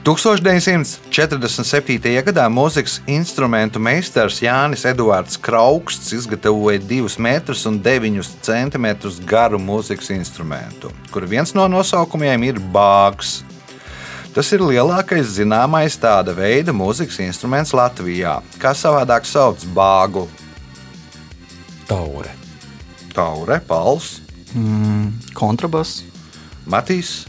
1947. 0.05 1.97
gadā 2.27 2.45
mūzikas 2.53 2.99
instrumentu 3.09 3.81
meistars 3.81 4.37
Jānis 4.37 4.85
Edvards 4.85 5.33
Krauksts 5.41 6.13
izgatavoja 6.13 6.77
2 6.77 7.17
metrus 7.25 7.65
un 7.65 7.81
9 7.81 8.21
centimetrus 8.45 9.17
garu 9.25 9.57
mūzikas 9.57 10.13
instrumentu, 10.13 10.93
kur 11.09 11.25
viens 11.25 11.57
no 11.57 11.65
nosaukumiem 11.67 12.43
ir 12.45 12.59
bāgs. 12.75 13.41
Tas 14.35 14.51
ir 14.53 14.61
lielākais 14.61 15.25
zināmais 15.39 15.97
tāda 15.97 16.35
veida 16.37 16.69
mūzikas 16.75 17.17
instruments 17.25 17.73
Latvijā. 17.73 18.43
Kā 18.61 18.75
savādāk 18.77 19.25
sauc 19.25 19.57
bāgu? 19.73 20.27
Taure. 21.89 22.29
Taure, 23.15 23.57
pals, 23.65 24.25
Mm, 24.55 25.11
kontrabass. 25.35 26.03
Matīs. 26.65 27.25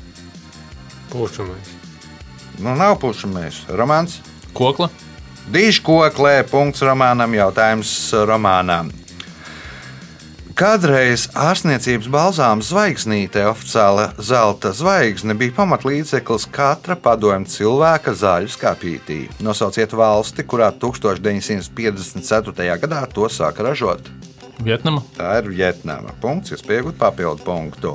Pušamies. 1.10 1.75
Nu, 2.58 2.74
nav 2.74 2.96
pušamais. 3.00 3.66
Romāns. 3.68 4.20
Kokla. 4.56 4.88
Dīškoklē, 5.52 6.40
punkts 6.50 6.82
romānam, 6.82 7.34
jautājums 7.36 7.90
romānam. 8.26 8.88
Kādreiz 10.56 11.26
ārstniecības 11.36 12.06
balzām 12.08 12.62
zvaigznīte, 12.64 13.42
oficiāla 13.44 14.06
zelta 14.16 14.70
zvaigzne, 14.72 15.36
bija 15.36 15.52
pamatlīdzeklis 15.58 16.46
katra 16.48 16.96
padomju 16.96 17.50
cilvēka 17.52 18.14
zāļu 18.16 18.48
skāpītī. 18.54 19.18
Nosauciet 19.44 19.92
valsti, 19.92 20.46
kurā 20.48 20.70
1954. 20.72 22.78
gadā 22.86 23.02
to 23.12 23.28
sāka 23.28 23.68
ražot. 23.68 24.08
Vietnama. 24.64 25.04
Tā 25.18 25.42
ir 25.42 25.52
Vietnama. 25.52 26.16
Punkts, 26.24 26.56
jūs 26.56 26.64
pieaugat 26.64 26.96
papildu 27.04 27.44
punktu. 27.44 27.92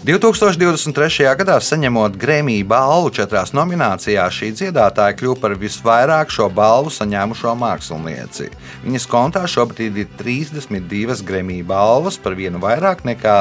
2023. 0.00 1.26
gadā 1.36 1.58
saņemot 1.60 2.14
Grēmija 2.16 2.64
balvu 2.64 3.10
četrās 3.12 3.50
nominācijās, 3.52 4.32
šī 4.32 4.48
dziedātāja 4.56 5.12
kļuva 5.18 5.36
par 5.42 5.54
visvairāk 5.60 6.32
šo 6.32 6.46
balvu 6.56 6.88
saņēmušo 6.94 7.52
mākslinieci. 7.60 8.48
Viņas 8.86 9.08
kontā 9.12 9.44
šobrīd 9.44 10.00
ir 10.00 10.08
32 10.16 11.20
Grēmija 11.28 11.68
balvas, 11.68 12.16
par 12.16 12.38
vienu 12.38 12.62
vairāk 12.64 13.04
nekā 13.04 13.36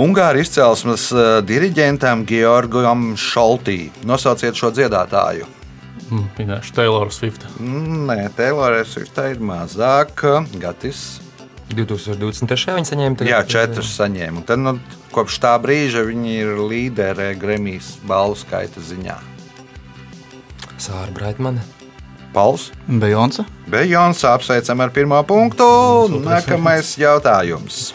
Ungāru 0.00 0.40
izcelsmes 0.40 1.10
eh, 1.12 1.30
diriģentam 1.44 2.24
Georgam 2.24 3.10
Šoltī. 3.20 3.90
Nosauciet 4.08 4.56
šo 4.56 4.72
dziedātāju. 4.72 5.48
Minēšu 6.08 6.72
Taylor 6.80 7.12
Swift. 7.12 7.44
Nē, 7.60 8.22
Taylor's 8.38 8.96
tā 9.12 9.34
ir 9.34 9.44
mazāk. 9.44 10.24
Gatis. 10.62 11.20
2023. 11.74 12.74
viņi 12.76 12.88
saņēma 12.90 13.16
tagad- 13.20 13.30
Jā, 13.30 13.40
četras 13.46 13.90
saņēma. 13.98 14.44
Tad, 14.46 14.58
nu, 14.58 14.78
kopš 15.12 15.38
tā 15.42 15.54
brīža 15.62 16.04
viņi 16.06 16.32
ir 16.42 16.56
līderi 16.70 17.38
Grēmijas 17.38 17.96
balvu 18.06 18.36
skaita 18.36 18.80
ziņā. 18.80 19.16
Sāra 20.80 21.12
Braitmane. 21.12 21.60
Pauls. 22.32 22.70
Bejonsa. 22.88 23.44
Bejons 23.68 24.22
apsveicam 24.24 24.80
ar 24.80 24.90
pirmo 24.90 25.18
punktu. 25.26 25.64
Nākamais 26.22 26.96
jautājums. 26.98 27.92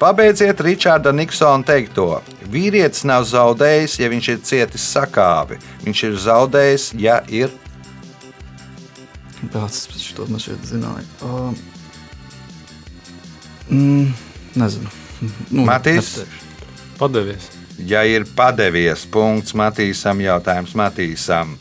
Pabeidziet 0.00 0.58
Ričarda 0.60 1.12
Niksona 1.12 1.64
teikto. 1.64 2.20
Vīrietis 2.50 3.04
nav 3.04 3.24
zaudējis, 3.24 3.98
ja 4.00 4.08
viņš 4.08 4.28
ir 4.32 4.38
cietis 4.38 4.82
sakāvi. 4.94 5.58
Viņš 5.84 6.02
ir 6.08 6.16
zaudējis, 6.16 6.88
ja 7.00 7.20
ir. 7.28 7.50
Kāds 9.52 9.86
to 10.16 10.26
man 10.26 10.40
šeit 10.40 10.64
zināja? 10.64 11.04
Uh, 11.22 11.52
mm, 13.70 14.14
nezinu. 14.56 14.90
Nu, 15.50 15.64
Matīs? 15.64 16.16
nepateikšu. 16.16 16.42
Padevies. 16.98 17.50
Ja 17.78 18.04
ir 18.06 18.24
padevies, 18.36 19.02
punkts 19.10 19.54
Matīsam, 19.58 20.20
jautājums 20.22 20.74
Matīsam. 20.78 21.56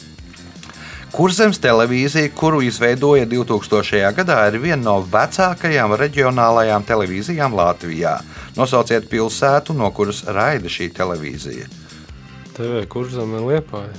Kurzems 1.14 1.60
televīzija, 1.62 2.32
kuru 2.34 2.62
izveidoja 2.66 3.26
2000. 3.30 4.14
gadā, 4.18 4.38
ir 4.50 4.58
viena 4.62 4.82
no 4.82 4.96
vecākajām 5.06 5.94
reģionālajām 6.02 6.86
televīzijām 6.90 7.54
Latvijā. 7.54 8.16
Nosauciet 8.58 9.06
pilsētu, 9.12 9.76
no 9.78 9.92
kuras 9.94 10.24
raida 10.26 10.70
šī 10.70 10.90
televīzija. 10.98 11.68
TV 12.58 12.84
kurzem 12.90 13.34
ir 13.38 13.46
liepāja. 13.52 13.94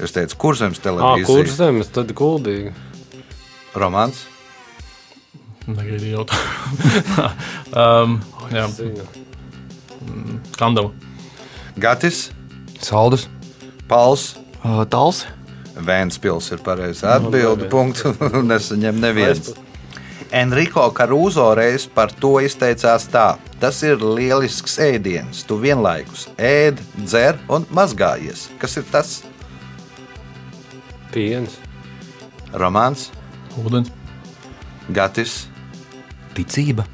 Es 0.00 0.12
teicu, 0.16 0.36
kurzems 0.40 0.80
Ah, 0.80 0.84
televīzija. 0.88 1.26
kurzemes, 1.28 1.88
tad 1.92 2.12
kuldīgi. 2.16 2.72
Romans. 3.74 4.24
Negaidīju 5.76 6.16
jautājumu. 6.18 7.30
um, 7.82 8.18
jā, 8.52 8.66
Zinu. 8.74 9.06
Kandava. 10.58 10.90
Gatis, 11.80 12.30
Saldus. 12.80 13.28
Pauls, 13.90 14.32
Uh, 14.60 14.82
Tals. 14.84 15.22
Vēnspils 15.80 16.50
ir 16.52 16.58
pareizā 16.60 17.14
atbilde. 17.16 17.64
neviens. 17.64 17.70
Punktu 17.72 18.10
nesaņem 18.50 18.98
neviens. 19.00 19.46
Enrico 20.36 20.84
Caruso 20.92 21.46
reiz 21.56 21.86
par 21.88 22.12
to 22.12 22.34
izteicās 22.44 23.06
tā: 23.08 23.38
Tas 23.58 23.80
ir 23.82 23.96
lielisks 24.04 24.76
ēdiens. 24.84 25.40
Tu 25.48 25.56
vienlaikus 25.62 26.26
ēd, 26.36 26.76
dzer 27.06 27.40
un 27.48 27.64
mazgājies. 27.72 28.50
Kas 28.60 28.76
ir 28.76 28.84
tas? 28.92 29.14
Piens. 31.10 31.56
Romāns, 32.52 33.08
Ūdens. 33.64 33.88
Gatis. 34.92 35.46
Ticība. 36.36 36.84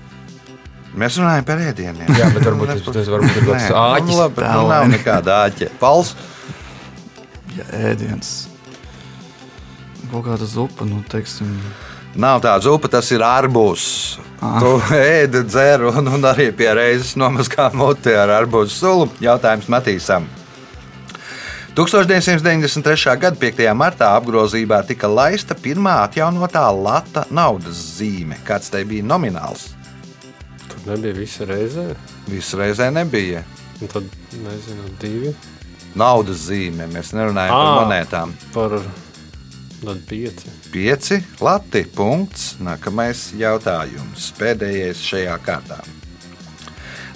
Mēs 0.96 1.18
runājam 1.20 1.44
par 1.44 1.60
ēdieniem. 1.60 2.08
Jā, 2.16 2.30
bet 2.32 2.46
varbūt 2.48 2.70
tas- 2.72 2.86
tas 2.94 3.08
varbūt 3.12 3.36
ir 3.36 3.44
kaut 3.44 3.56
kāds 3.56 3.66
Nē, 3.68 3.80
āķis. 3.82 4.06
Nu, 4.08 4.16
labi, 4.22 4.46
nu, 4.48 4.68
nav 4.70 4.86
nekāda 4.92 5.40
āķa. 5.48 5.70
Pauls, 5.80 6.14
Ja 7.56 7.64
ēdiens. 7.72 8.30
Kaut 10.10 10.24
kāda 10.26 10.44
zupa, 10.46 10.84
nu, 10.84 11.02
teiksim. 11.08 11.54
nav 12.14 12.40
tāda 12.44 12.60
zupa, 12.62 12.88
tas 12.88 13.10
ir 13.12 13.20
arbūs. 13.24 14.18
Tu 14.60 14.72
ēdi, 14.94 15.40
dzer 15.48 15.86
un, 15.88 16.06
un 16.12 16.26
arī 16.28 16.50
pie 16.56 16.68
reizes 16.76 17.14
nomazgā 17.16 17.70
mutē 17.72 18.12
ar 18.22 18.28
arbūzu 18.44 18.70
sulu. 18.76 19.06
Jautājums 19.24 19.68
Matīsam. 19.72 20.26
1993. 21.76 23.18
gada 23.20 23.36
5. 23.36 23.66
martā 23.76 24.06
apgrozībā 24.16 24.78
tika 24.88 25.10
laista 25.12 25.52
pirmā 25.52 25.98
atjaunotā 26.06 26.62
lata 26.72 27.26
naudas 27.28 27.76
zīme. 27.98 28.38
Kāds 28.48 28.70
tai 28.72 28.80
bija 28.88 29.04
nomināls? 29.04 29.66
Tur 30.70 30.86
nebija 30.88 31.18
visa 31.18 31.44
reizē. 31.44 31.90
Visu 32.32 32.56
reizē 32.56 32.88
nebija. 32.96 33.42
Un 33.82 33.92
tad, 33.92 34.08
nezinu, 34.32 34.88
divi 35.02 35.34
Naudas 35.96 36.46
zīme, 36.48 36.88
mēs 36.92 37.12
nerunājam 37.12 37.52
par 37.52 37.68
Ā. 37.68 37.76
monētām. 37.82 38.32
par 38.54 38.78
tad 39.84 40.00
pieci. 40.08 40.48
5 40.72 41.20
lati. 41.44 41.84
Punkts. 41.92 42.54
Nākamais 42.60 43.34
jautājums. 43.36 44.32
Pēdējais 44.40 45.04
šajā 45.04 45.36
kārtā. 45.44 45.82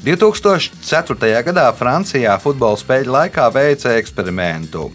2004. 0.00 1.42
gadā 1.44 1.66
Francijā 1.76 2.32
futbola 2.40 2.78
spēļu 2.80 3.12
laikā 3.12 3.44
veica 3.52 3.90
eksperimentu. 4.00 4.86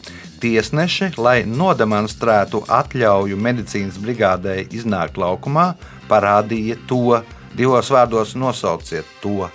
Tiesneši, 0.41 1.11
lai 1.21 1.43
nodemonstrētu 1.45 2.63
atļauju 2.65 3.37
medicīnas 3.37 3.99
brigādē 4.01 4.63
iznākt 4.73 5.19
laukumā, 5.21 5.75
parādīja 6.09 6.79
to. 6.89 7.21
Divos 7.55 7.91
vārdos 7.93 8.33
nosauciet 8.35 9.05
to. 9.21 9.45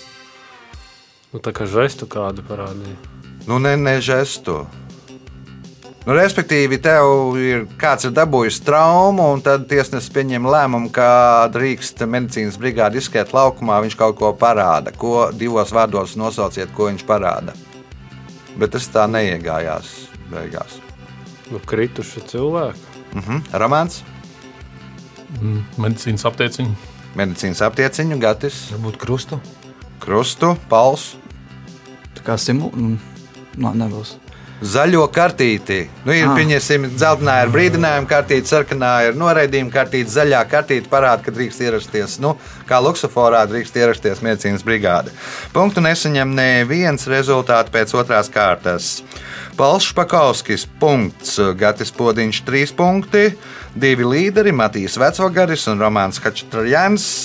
Nu, 1.34 1.42
tā 1.42 1.50
kā 1.50 1.66
žestu 1.66 2.06
kādu 2.06 2.46
parādīja. 2.46 2.94
Nu, 3.50 3.58
ne, 3.58 3.74
ne 3.74 3.98
žestu. 3.98 4.62
Nu, 6.06 6.14
respektīvi, 6.16 6.78
tev 6.80 7.36
ir 7.36 7.66
kāds 7.80 8.06
ir 8.08 8.12
dabūjis 8.16 8.62
traumu, 8.64 9.26
un 9.34 9.42
tad 9.44 9.66
tiesnesis 9.68 10.08
pieņem 10.14 10.46
lēmumu, 10.48 10.88
ka 10.96 11.08
drīkst 11.52 12.00
medicīnas 12.08 12.56
brigāde 12.60 12.96
izskriet 13.02 13.34
laukumā. 13.36 13.82
Viņš 13.84 13.96
kaut 14.00 14.16
ko 14.18 14.30
parāda, 14.32 14.94
ko 14.96 15.28
divos 15.36 15.74
vārdos 15.76 16.16
nosauciet, 16.16 16.72
ko 16.76 16.88
viņš 16.88 17.04
parāda. 17.08 17.52
Bet 18.56 18.72
tas 18.72 18.88
tā 18.90 19.04
neiegājās 19.12 19.90
beigās. 20.32 20.78
Nu, 21.50 21.60
krituši 21.66 22.24
cilvēki. 22.32 22.86
Mhm. 23.20 23.44
Romāns, 23.60 24.00
Mm, 25.40 25.60
Medicīnas 25.78 26.24
aptieciņa. 26.26 26.72
medicīnas 27.14 27.60
aptieciņu, 27.62 28.16
gatis, 28.18 28.56
Varbūt 28.72 28.96
krustu. 28.98 29.38
krustu, 30.02 30.56
pals, 30.68 31.14
Tā 32.16 32.24
kā 32.26 32.34
simula. 32.36 32.72
Nu, 32.74 32.98
nā, 33.56 33.70
nebūs. 33.78 34.16
Zaļo 34.62 35.06
kartīti. 35.12 35.88
Nu, 36.04 36.12
ir, 36.12 36.26
Ah. 36.26 36.36
pieņemsim, 36.36 36.90
dzeltenā 36.96 37.44
ir 37.44 37.52
brīdinājuma 37.54 38.06
kartīte, 38.08 38.46
sarkanā 38.46 39.08
ir 39.08 39.14
noraidījuma 39.14 39.72
kartīte, 39.72 40.10
zaļā 40.12 40.44
kartīte 40.48 40.88
parāda, 40.88 41.24
ka 41.24 41.30
drīkst 41.30 41.60
ierasties. 41.60 42.18
Nu, 42.20 42.36
kā 42.68 42.80
luksusforā 42.80 43.46
drīkst 43.48 43.76
ierasties 43.76 44.20
medicīnas 44.20 44.62
brigāde. 44.62 45.10
Punktu 45.52 45.80
nesaņem 45.80 46.34
neviens 46.34 47.06
rezultāts 47.06 47.70
pēc 47.70 47.94
otrās 47.94 48.28
kārtas. 48.28 49.02
Pauls 49.56 49.84
Špakovskis, 49.84 50.66
punkts, 50.80 51.38
Gatis 51.56 51.90
Podiņš, 51.92 52.42
3 52.44 52.72
punkti, 52.72 53.34
divi 53.76 54.04
līderi, 54.04 54.52
Matīs 54.52 54.96
Vecvagaris 54.96 55.66
un 55.68 55.78
Romāns 55.78 56.20
Kačtrajans 56.20 57.24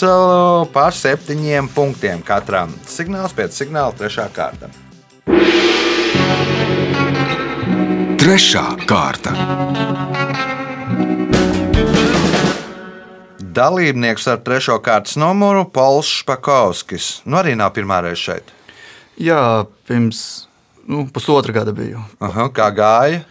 pār 0.74 0.92
septiņiem 0.92 1.70
punktiem 1.76 2.24
katram. 2.24 2.74
Signāls 2.88 3.36
pēc 3.36 3.52
signāla 3.52 3.94
trešā 3.96 4.28
kārta. 4.36 4.72
Trešā 8.26 8.64
kārta. 8.90 9.36
Dalībnieks 13.38 14.26
ar 14.32 14.40
trešo 14.42 14.80
kārtas 14.82 15.14
numuru 15.22 15.68
Pauls 15.70 16.10
Špakovskis. 16.24 17.20
Nu, 17.30 17.38
arī 17.38 17.54
nav 17.54 17.76
pirmā 17.76 18.00
reize 18.02 18.24
šeit. 18.24 18.50
Jā, 19.22 19.38
pirms 19.86 20.24
nu, 20.90 21.04
pusotra 21.14 21.54
gada 21.54 21.76
biju. 21.78 22.02
Aha, 22.18 22.48
kā 22.50 22.72
gāja? 22.74 23.22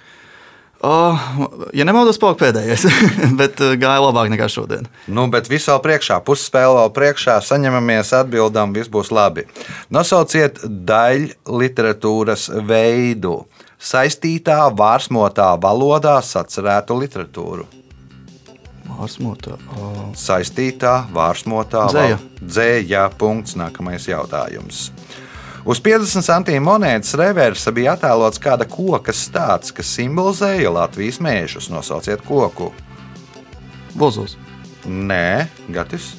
Oh, 0.78 1.26
ja 1.74 1.82
nemaldos, 1.88 2.20
palika 2.22 2.44
pēdējais, 2.44 2.86
bet 3.40 3.58
uh, 3.66 3.74
gāja 3.74 3.98
labāk 4.04 4.30
nekā 4.30 4.46
šodien. 4.46 4.86
Nu, 5.10 5.26
bet 5.32 5.50
viss 5.50 5.72
vēl 5.72 5.82
priekšā, 5.88 6.20
pusspēle 6.22 6.78
vēl 6.78 6.94
priekšā, 7.00 7.40
saņemamies, 7.42 8.14
atbildam, 8.20 8.70
viss 8.78 8.94
būs 8.94 9.10
labi. 9.10 9.48
Nosauciet 9.90 10.62
daļu 10.62 11.58
literatūras 11.64 12.46
veidu 12.62 13.40
saistītā 13.84 14.58
vārsmotā 14.76 15.52
valodā 15.60 16.16
sacerētu 16.24 16.96
literatūru. 17.02 17.66
Vārsmotā. 18.84 19.56
Oh. 19.74 20.00
Saistītā 20.16 20.94
vārsmotā 21.12 21.86
Dzeja. 21.90 22.18
dzēja. 22.40 23.04
Punkts. 23.18 23.56
Nākamais 23.58 24.06
jautājums. 24.08 24.90
Uz 25.64 25.80
50 25.80 26.26
centīmu 26.26 26.68
monētas 26.68 27.14
reversa 27.16 27.72
bija 27.72 27.94
attēlots 27.96 28.40
kāda 28.42 28.66
koka 28.68 29.14
stāsts, 29.16 29.72
kas 29.72 29.88
simbolizēja 29.96 30.72
Latvijas 30.72 31.22
mēžus. 31.24 31.70
Nosauciet 31.72 32.20
koku. 32.26 32.70
Vozos. 33.96 34.36
Nē, 34.84 35.48
Gatis. 35.72 36.12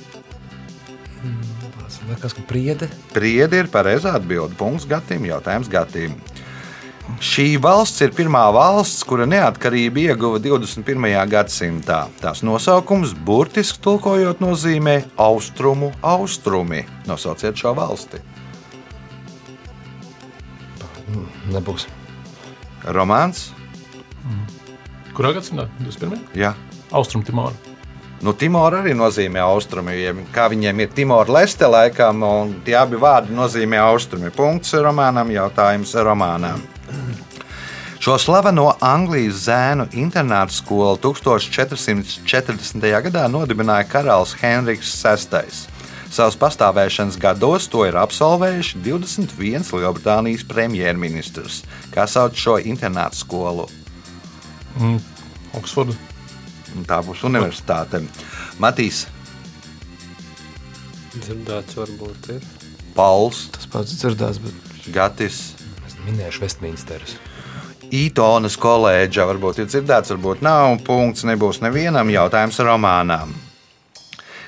Tas 1.77 1.99
liekas, 2.09 2.33
ka 2.33 2.41
priede. 2.49 2.89
Priedi 3.13 3.61
ir 3.61 3.69
pareizā 3.69 4.15
atbilde. 4.17 4.57
Punkts 4.57 4.89
Gatim. 4.89 5.29
Jautājums 5.29 5.69
Gatim. 5.69 6.17
Šī 7.21 7.55
valsts 7.61 8.01
ir 8.01 8.11
pirmā 8.17 8.43
valsts, 8.53 9.03
kura 9.07 9.27
neatkarību 9.29 10.01
ieguva 10.07 10.39
21. 10.41 11.05
gadsimtā. 11.29 11.99
Tās 12.19 12.41
nosaukums 12.45 13.13
burtiski 13.27 13.79
tulkojot 13.85 14.41
nozīmē 14.43 14.97
austrumu 15.21 15.91
austrumi. 16.01 16.83
Nosauciet 17.07 17.61
šo 17.61 17.75
valsti. 17.77 18.19
Nebūs. 21.53 21.85
Romāns? 22.89 23.51
Kurā 25.15 25.31
gadsimtā? 25.37 25.69
21. 25.79 26.19
Jā. 26.35 26.55
Austrum 26.91 27.23
Timorā. 27.25 27.53
Nu, 28.25 28.33
Timora 28.33 28.79
arī 28.81 28.95
nozīmē 28.97 29.43
austrumi. 29.45 29.99
Kā 30.33 30.49
viņiem 30.49 30.81
ir 30.81 30.93
Timora 30.95 31.37
Leste 31.37 31.67
laikam, 31.69 32.23
un 32.25 32.55
tie 32.65 32.75
abi 32.79 32.97
vārdi 32.99 33.35
nozīmē 33.35 33.77
austrumi. 33.91 34.33
Punkts 34.33 34.73
romānam, 34.81 35.29
jautājums 35.31 35.93
romānam. 36.01 36.63
Šo 37.99 38.17
slaveno 38.21 38.67
Anglijas 38.85 39.47
zēnu 39.47 39.87
internātu 39.97 40.53
skolu 40.53 40.97
1440. 41.01 42.83
gadā 43.07 43.23
nodibināja 43.31 43.87
karalis 43.89 44.35
Henriks 44.41 44.91
VI. 45.01 45.47
Savas 46.13 46.37
pastāvēšanas 46.39 47.17
gados 47.19 47.65
to 47.71 47.81
ir 47.87 47.97
absolvējuši 47.99 48.83
21 48.85 49.65
Lielbritānijas 49.73 50.45
premjerministrs, 50.47 51.63
kā 51.91 52.05
sauc 52.07 52.37
šo 52.39 52.59
internātu 52.61 53.23
skolu. 53.23 53.65
Oksforda. 55.57 55.97
Un 56.75 56.85
Tā 56.85 56.99
būs 57.03 57.23
universitāte. 57.23 58.03
Matīs, 58.59 59.05
Dzirdēts 61.15 61.77
varbūt 61.79 62.31
ir. 62.35 62.47
Pauls, 62.95 63.45
Tas 63.55 63.67
pats 63.71 63.93
dzirdēts, 64.01 64.39
bet 64.43 64.89
Gatis. 64.95 65.39
Minēšu 66.05 66.45
Westminsterus. 66.45 67.17
Ītonas 67.93 68.57
koledža 68.57 69.25
varbūt 69.29 69.61
ir 69.61 69.67
dzirdēts, 69.69 70.13
varbūt 70.15 70.45
nav. 70.45 70.77
Punkts 70.85 71.25
nebūs 71.27 71.61
nevienam 71.63 72.09
jautājums 72.13 72.57
romānām. 72.65 73.33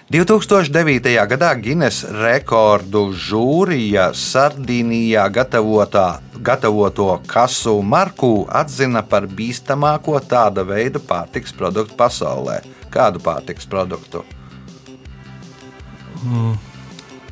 2009. 0.07 1.11
gadā 1.27 1.49
Guinness 1.59 2.05
rekordu 2.07 3.09
žūrija 3.11 4.13
Sardīnijā 4.15 5.25
gatavotā, 5.35 6.21
gatavoto 6.39 7.09
kasu 7.27 7.81
marku 7.83 8.45
atzina 8.47 9.03
par 9.03 9.27
bīstamāko 9.27 10.15
tāda 10.23 10.63
veida 10.63 11.03
pārtiks 11.03 11.51
produktu 11.51 11.99
pasaulē. 11.99 12.61
Kādu 12.93 13.19
pārtiks 13.19 13.67
produktu? 13.67 14.23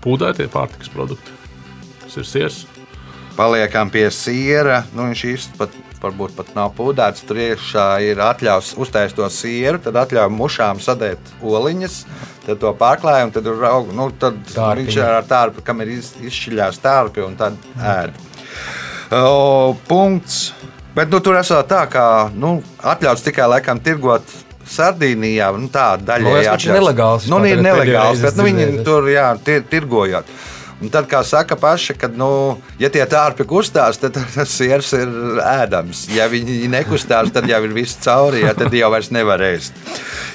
Pūdētie 0.04 0.52
pārtikas 0.52 0.92
produkti. 0.92 1.32
Tas 2.04 2.20
ir 2.20 2.28
siers. 2.28 2.66
Paliekam 3.36 3.90
pie 3.92 4.06
siera. 4.16 4.84
Nu, 4.96 5.10
viņš 5.10 5.24
īsti 5.28 5.58
pat, 5.60 5.74
varbūt 6.00 6.36
pat 6.38 6.54
nav 6.56 6.72
pūdēts. 6.78 7.26
Tur 7.28 7.42
iekšā 7.44 7.88
ir 8.08 8.22
atļauts 8.24 8.76
uztaisīt 8.80 9.18
to 9.20 9.28
sieru, 9.34 9.82
tad 9.84 9.98
atļauj 10.06 10.32
mušām 10.32 10.80
sadēt 10.84 11.34
oliņas, 11.44 11.98
tad 12.46 12.62
to 12.64 12.72
pārklāj 12.80 13.26
un 13.28 13.36
tad, 13.36 13.50
ir 13.52 13.68
aug, 13.68 13.92
nu, 13.96 14.08
tad 14.16 14.40
Tārpiņa. 14.54 14.86
viņš 14.86 15.00
ar 15.04 15.28
tārpu, 15.28 15.66
kam 15.68 15.84
ir 15.84 15.98
iz, 15.98 16.14
izšķiļās 16.24 16.80
tārpi 16.84 17.26
un 17.26 17.36
tad 17.40 17.60
ēd. 17.76 18.16
O, 19.20 19.76
punkts. 19.90 20.54
Bet 20.96 21.12
nu, 21.12 21.20
tur 21.20 21.36
esot 21.36 21.68
tā, 21.68 21.84
ka 21.92 22.32
nu, 22.40 22.62
atļauts 22.80 23.26
tikai 23.26 23.52
laikam 23.52 23.84
tirgot. 23.84 24.24
Sardīnijā 24.66 25.52
nu, 25.60 25.68
tā 25.70 25.92
daļa 26.02 26.26
Man 26.26 26.40
liekas, 26.40 26.48
ka 26.48 26.54
viņš 26.56 26.64
ir 26.66 26.74
nelegāls. 26.74 27.26
Nu, 27.30 27.38
ir 27.46 27.60
nelegāls, 27.62 28.22
bet 28.24 28.40
nu, 28.40 28.48
viņi 28.48 28.86
tur 28.88 29.06
jā, 29.12 29.28
tir, 29.46 29.62
tirgojot. 29.70 30.32
Un 30.84 30.92
tad, 30.92 31.08
kā 31.08 31.22
saka 31.24 31.56
paši, 31.56 31.96
kad, 31.96 32.18
nu, 32.20 32.58
ja 32.82 32.90
tie 32.92 33.06
tārpi 33.08 33.46
kustās, 33.48 34.00
tad 34.02 34.18
tas 34.36 34.52
siers 34.52 34.92
ir 34.98 35.40
ēdams. 35.40 36.08
Ja 36.16 36.28
viņi 36.32 36.68
nekustās, 36.72 37.32
tad 37.36 37.48
jau 37.50 37.62
ir 37.64 37.76
viss 37.76 38.02
cauri, 38.04 38.44
ja, 38.44 38.54
tad 38.58 38.76
jau 38.76 38.92
vairs 38.92 39.12
nevar 39.16 39.44
ēst. 39.54 39.78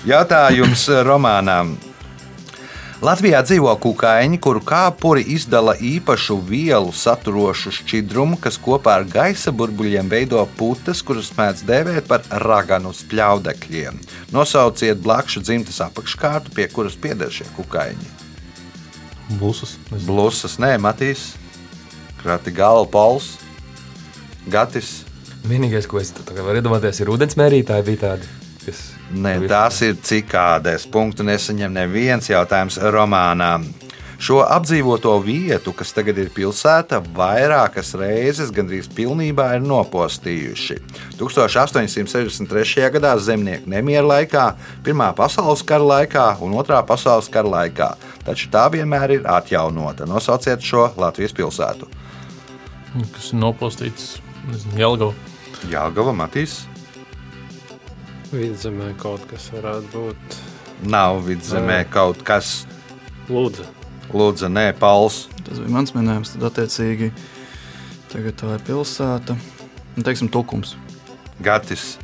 Jautājums 0.09 0.89
romānām. 1.05 1.77
Latvijā 3.01 3.39
dzīvo 3.41 3.73
kukaiņi, 3.81 4.37
kuru 4.45 4.61
kāpuri 4.61 5.23
izdala 5.33 5.73
īpašu 5.81 6.35
vielu 6.45 6.93
saturošu 6.93 7.73
šķidrumu, 7.79 8.37
kas 8.45 8.59
kopā 8.61 8.99
ar 9.01 9.07
gaisa 9.09 9.55
burbuļiem 9.57 10.09
veido 10.13 10.45
putas, 10.59 11.01
kuras 11.01 11.33
mēdz 11.39 11.65
dēvēt 11.65 12.09
par 12.11 12.29
raganu 12.45 12.93
spļaudekļiem. 12.93 13.97
Nosauciet 14.37 15.01
blakšu 15.01 15.41
dzimtas 15.47 15.81
apakškārtu, 15.89 16.53
pie 16.53 16.69
kuras 16.69 17.01
pieder 17.01 17.33
šie 17.33 17.49
kukaiņi. 17.57 18.30
Blusas. 19.39 19.77
nezinu. 19.91 20.07
Blusas, 20.09 20.57
nē, 20.63 20.75
Matīs, 20.83 21.35
Krati 22.23 22.53
Gala, 22.55 22.87
Pols, 22.87 23.37
Gatis. 24.51 25.05
Vienīgais, 25.47 25.87
ko 25.89 26.01
es 26.01 26.13
varu 26.13 26.61
iedomāties, 26.61 27.01
ir 27.01 27.13
ūdensmērītāji 27.13 27.87
bija 27.87 28.01
tādi, 28.03 28.29
kas. 28.65 28.83
Nē, 29.11 29.39
tās 29.51 29.81
ir 29.83 29.97
cikādes. 30.07 30.85
Punktu 30.91 31.25
nesaņem 31.27 31.73
neviens 31.75 32.29
jautājums 32.31 32.77
romānā. 32.95 33.57
Šo 34.21 34.43
apdzīvoto 34.45 35.15
vietu, 35.25 35.73
kas 35.73 35.95
tagad 35.97 36.19
ir 36.21 36.29
pilsēta, 36.35 36.99
vairākas 37.17 37.95
reizes 37.97 38.51
gandrīz 38.53 38.91
pilnībā 38.93 39.47
ir 39.57 39.65
nopostījuši. 39.65 40.77
1863. 41.17 42.91
gadā 42.97 43.15
zemnieku 43.17 43.73
nemieru 43.73 44.11
laikā, 44.11 44.45
Pirmā 44.85 45.09
pasaules 45.17 45.65
kara 45.65 45.87
laikā 45.95 46.27
un 46.45 46.53
Otrā 46.61 46.83
pasaules 46.85 47.31
kara 47.33 47.49
laikā, 47.49 47.89
taču 48.27 48.51
tā 48.53 48.67
vienmēr 48.77 49.17
ir 49.17 49.25
atjaunota. 49.25 50.05
Nosauciet 50.11 50.61
šo 50.61 50.91
Latvijas 51.01 51.33
pilsētu. 51.41 51.89
Kas 53.15 53.33
ir 53.33 53.41
nopostīts 53.41 54.19
Jelgavā. 54.77 55.15
Jāgava 55.71 56.13
Matīs. 56.17 56.67
Vidzemē 58.31 58.93
kaut 59.01 59.25
kas 59.33 59.49
varētu 59.55 59.91
būt. 59.97 60.41
Nav 60.93 61.25
vidzemē 61.25 61.83
kaut 61.93 62.21
kas, 62.25 62.61
Lūdzu, 63.31 63.63
lūdzu, 64.15 64.51
nē, 64.53 64.71
Pauls. 64.79 65.29
tas 65.47 65.59
bija 65.59 65.73
mans 65.75 65.95
minējums. 65.97 66.35
Tad, 66.35 66.47
attiecīgi, 66.51 67.11
tagad 68.13 68.39
tā 68.41 68.55
ir 68.57 68.63
pilsēta. 68.67 69.37
Nu, 69.97 70.05
teiksim, 70.07 70.31
tukums. 70.33 70.77
Gatis, 71.41 71.97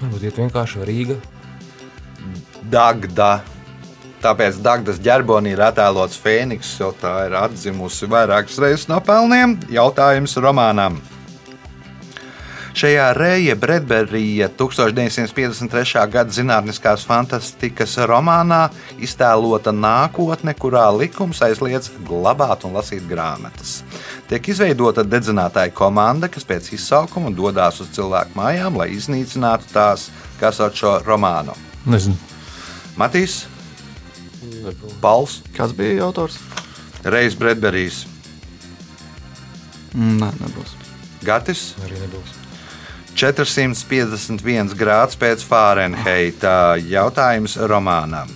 Varbūt 0.00 0.22
iet 0.24 0.38
vienkārši 0.40 0.86
Rīga. 0.88 1.18
Dagda. 2.72 3.42
Tāpēc 4.20 4.58
Dagdas 4.64 5.00
ģerbonī 5.00 5.52
ir 5.52 5.60
attēlots 5.64 6.16
Fēniks, 6.20 6.70
jo 6.80 6.90
tā 6.96 7.26
ir 7.28 7.36
atzimusi 7.36 8.08
vairākas 8.08 8.56
reizes 8.60 8.88
no 8.88 9.00
pelniem. 9.04 9.58
Jautājums 9.72 10.36
romānam. 10.40 10.96
Šajā 12.70 13.12
Reija 13.16 13.54
Bredberija 13.58 14.46
1953. 14.58 16.04
gada 16.10 16.30
zinātniskās 16.32 17.02
fantastikas 17.06 17.96
romānā 18.08 18.68
iztēlota 19.02 19.72
nākotne, 19.74 20.54
kurā 20.54 20.86
likums 20.94 21.42
aizliedz 21.42 21.90
glabāt 22.06 22.64
un 22.64 22.76
lasīt 22.78 23.04
grāmatas. 23.10 23.80
Tiek 24.30 24.48
izveidota 24.54 25.02
dedzinātāja 25.02 25.74
komanda, 25.74 26.30
kas 26.30 26.46
pēc 26.46 26.70
izsaukuma 26.78 27.32
dodas 27.34 27.82
uz 27.82 27.90
cilvēku 27.96 28.38
mājām, 28.38 28.78
lai 28.78 28.92
iznīcinātu 28.94 29.72
tās, 29.74 30.06
kas 30.40 30.62
sauc 30.62 30.78
šo 30.78 30.94
romānu. 31.06 31.56
Nezinu. 31.90 32.16
Matīs. 33.00 33.42
Pauls, 35.02 35.40
Kāds 35.56 35.74
bija 35.76 36.06
autors? 36.06 36.38
Reis 37.04 37.34
Bredberijs, 37.34 38.04
Mm, 39.90 40.20
Nē, 40.22 40.28
nebūs. 40.38 40.76
Gatis. 41.26 41.74
Arī 41.82 41.96
nebūs. 41.98 42.39
451 43.14 44.76
grāds 44.78 45.18
pēc 45.18 45.42
Fārenheita. 45.46 46.76
Jautājums 46.82 47.56
romānam. 47.70 48.30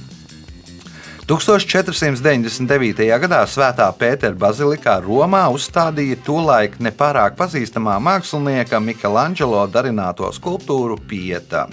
1499. 1.24 3.06
gadā 3.22 3.38
Svētā 3.48 3.86
Pētera 3.96 4.36
bazilikā 4.36 4.98
Romā 5.00 5.46
uzstādīja 5.54 6.18
tolaik 6.26 6.76
nepārāk 6.84 7.38
pazīstamā 7.38 7.94
mākslinieka 7.96 8.76
Michelangelo 8.76 9.62
darināto 9.72 10.28
skulptūru 10.36 10.98
Pieta. 11.08 11.64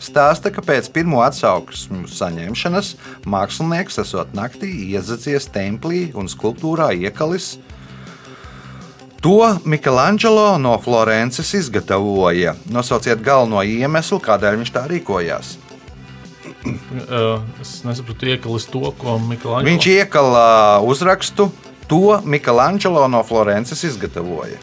Stāsta, 0.00 0.48
ka 0.52 0.64
pēc 0.64 0.88
pirmo 0.92 1.20
atsauksmu 1.24 2.08
saņemšanas 2.08 2.94
mākslinieks 3.28 4.00
esot 4.00 4.32
naktī 4.36 4.72
iezadzies 4.92 5.50
templī 5.52 6.06
un 6.16 6.28
skulptūrā 6.28 6.90
iekalis. 7.04 7.58
To 9.24 9.56
Michelangelo 9.64 10.58
no 10.58 10.78
Florences 10.78 11.54
izgatavoja. 11.54 12.54
Nosauciet 12.68 13.22
galveno 13.24 13.62
iemeslu, 13.64 14.18
kādēļ 14.20 14.58
viņš 14.60 14.72
tā 14.74 14.82
rīkojās. 14.90 15.54
Uh, 16.44 17.40
es 17.64 17.70
nesaprotu, 17.88 18.28
iekalis 18.28 18.68
to, 18.68 18.82
ko 19.00 19.16
Miklāņš 19.24 19.68
Viņš 19.70 19.86
iekala 19.94 20.44
uzrakstu, 20.84 21.46
to 21.88 22.18
Michelangelo 22.28 23.06
no 23.08 23.22
Florences 23.24 23.80
izgatavoja. 23.88 24.60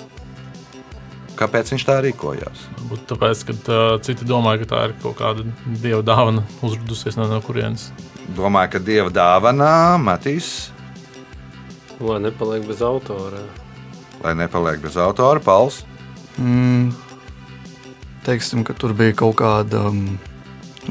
Kāpēc 1.41 1.73
viņš 1.73 1.87
tā 1.87 1.95
rīkojās? 2.05 2.67
Varbūt 2.83 3.07
tāpēc, 3.15 3.41
ka 3.47 3.57
uh, 3.57 3.95
citi 4.05 4.29
domāja, 4.29 4.61
ka 4.61 4.69
tā 4.75 4.83
ir 4.91 4.93
kaut 5.01 5.17
kāda 5.23 5.47
dieva 5.81 6.03
dāvana 6.05 6.45
uzradusies 6.61 7.17
no, 7.17 7.25
no 7.33 7.41
kurienes. 7.41 7.89
Domāju, 8.37 8.75
ka 8.75 8.85
dieva 8.91 9.09
dāvanā 9.09 9.97
Matīs, 9.97 10.69
Lai 12.01 12.17
nepaliek 12.17 12.63
bez 12.65 12.79
autora. 12.81 13.43
Lai 14.23 14.35
nepaliek 14.37 14.81
bez 14.83 14.97
autora, 15.01 15.41
Pauls. 15.43 15.81
Mm, 16.39 16.91
teiksim, 18.25 18.65
ka 18.67 18.75
tur 18.77 18.93
bija 18.97 19.15
kaut 19.17 19.37
kāda 19.41 19.83
um, 19.89 20.03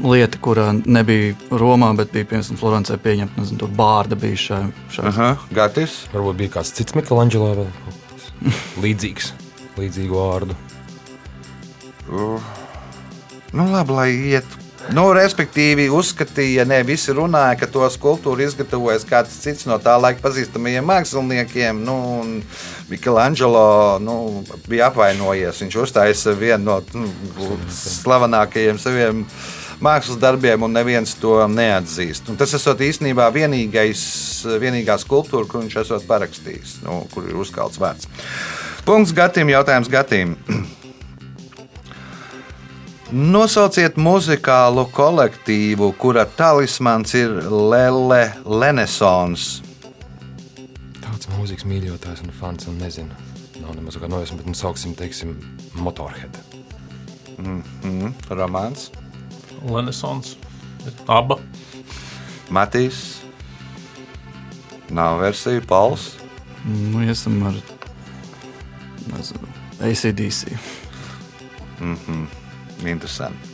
lieta, 0.03 0.39
kurā 0.43 0.69
nebija 0.85 1.35
Romā, 1.51 1.91
bet 1.97 2.13
bija 2.15 2.29
piemēram 2.31 2.59
Florencē 2.59 2.97
pieņemta. 3.01 3.41
Nezinu, 3.41 3.61
tur 3.63 3.75
bārda 3.75 4.19
bija 4.19 4.39
šai. 4.45 4.63
šai. 4.93 5.07
Aha, 5.11 5.29
Gatis. 5.55 6.01
Varbūt 6.15 6.39
bija 6.43 6.55
kāds 6.59 6.73
cits 6.77 6.97
Michelangelo 6.97 7.51
vēl 7.61 7.69
līdzīgs, 8.85 9.33
līdzīgu 9.79 10.17
vārdu. 10.17 10.57
Nu, 13.51 13.67
labi, 13.71 13.95
lai 13.95 14.09
iet. 14.33 14.60
Nu, 14.89 15.03
respektīvi, 15.13 15.85
uzskatīja, 15.93 16.65
ne 16.65 16.79
visi 16.83 17.13
runāja, 17.13 17.59
ka 17.61 17.67
to 17.69 17.85
skulptūru 17.93 18.41
izgatavojas 18.47 19.05
kāds 19.07 19.37
cits 19.43 19.67
no 19.69 19.77
tā 19.81 19.93
laika 20.01 20.23
pazīstamajiem 20.23 20.87
māksliniekiem. 20.89 21.83
Nu, 21.85 21.95
un 22.23 22.33
Michelangelo 22.89 23.99
nu, 24.01 24.15
bija 24.65 24.89
apvainojies. 24.89 25.61
Viņš 25.61 25.79
uztaisīja 25.85 26.35
vienu 26.39 26.65
no 26.71 26.79
nu, 26.97 27.07
slavenākajiem 27.77 28.81
saviem 28.81 29.23
mākslas 29.81 30.19
darbiem, 30.21 30.65
un 30.65 30.75
neviens 30.75 31.13
to 31.21 31.37
neatzīst. 31.49 32.33
Un 32.33 32.41
tas 32.41 32.53
esot 32.57 32.81
īstenībā 32.81 33.29
vienīgais, 33.33 34.03
vienīgā 34.61 34.97
skulptūra, 35.01 35.47
kur 35.49 35.63
viņš 35.63 35.79
esot 35.85 36.09
parakstījis, 36.09 36.81
nu, 36.87 37.03
kur 37.13 37.29
ir 37.29 37.39
uzkalts 37.41 37.81
vārds. 37.81 38.09
Punkts 38.85 39.13
Gatim, 39.13 39.53
jautājums 39.53 39.89
Gatim. 39.93 40.37
Nosauciet 43.11 43.97
muzikālu 43.99 44.85
kolektīvu, 44.95 45.89
kura 45.99 46.23
talismans 46.23 47.11
ir 47.19 47.33
Lele 47.51 48.21
Lenesons. 48.47 49.57
Tāds 51.03 51.27
mūzikas 51.33 51.67
mīļotājs 51.67 52.21
un 52.23 52.31
fans 52.37 52.69
un 52.71 52.77
nezinu. 52.79 53.11
Nav 53.59 53.75
nemaz 53.75 53.97
kā 53.99 54.07
nojausma, 54.07 54.37
bet 54.39 54.47
nu 54.47 54.55
sauksim, 54.55 54.93
teiksim, 54.95 55.35
Motorhead. 55.75 56.39
Mm, 57.35 58.13
romāns, 58.31 58.87
Renesons, 59.67 60.37
aba. 61.11 61.35
Matīs. 62.47 63.19
Nav 64.87 65.19
versija, 65.19 65.59
Pauls. 65.67 66.13
Nu, 66.63 67.03
iesim 67.03 67.43
ar 67.43 67.59
nezinu, 69.11 69.51
ACDC. 69.83 70.55
Interesanti. 72.89 73.51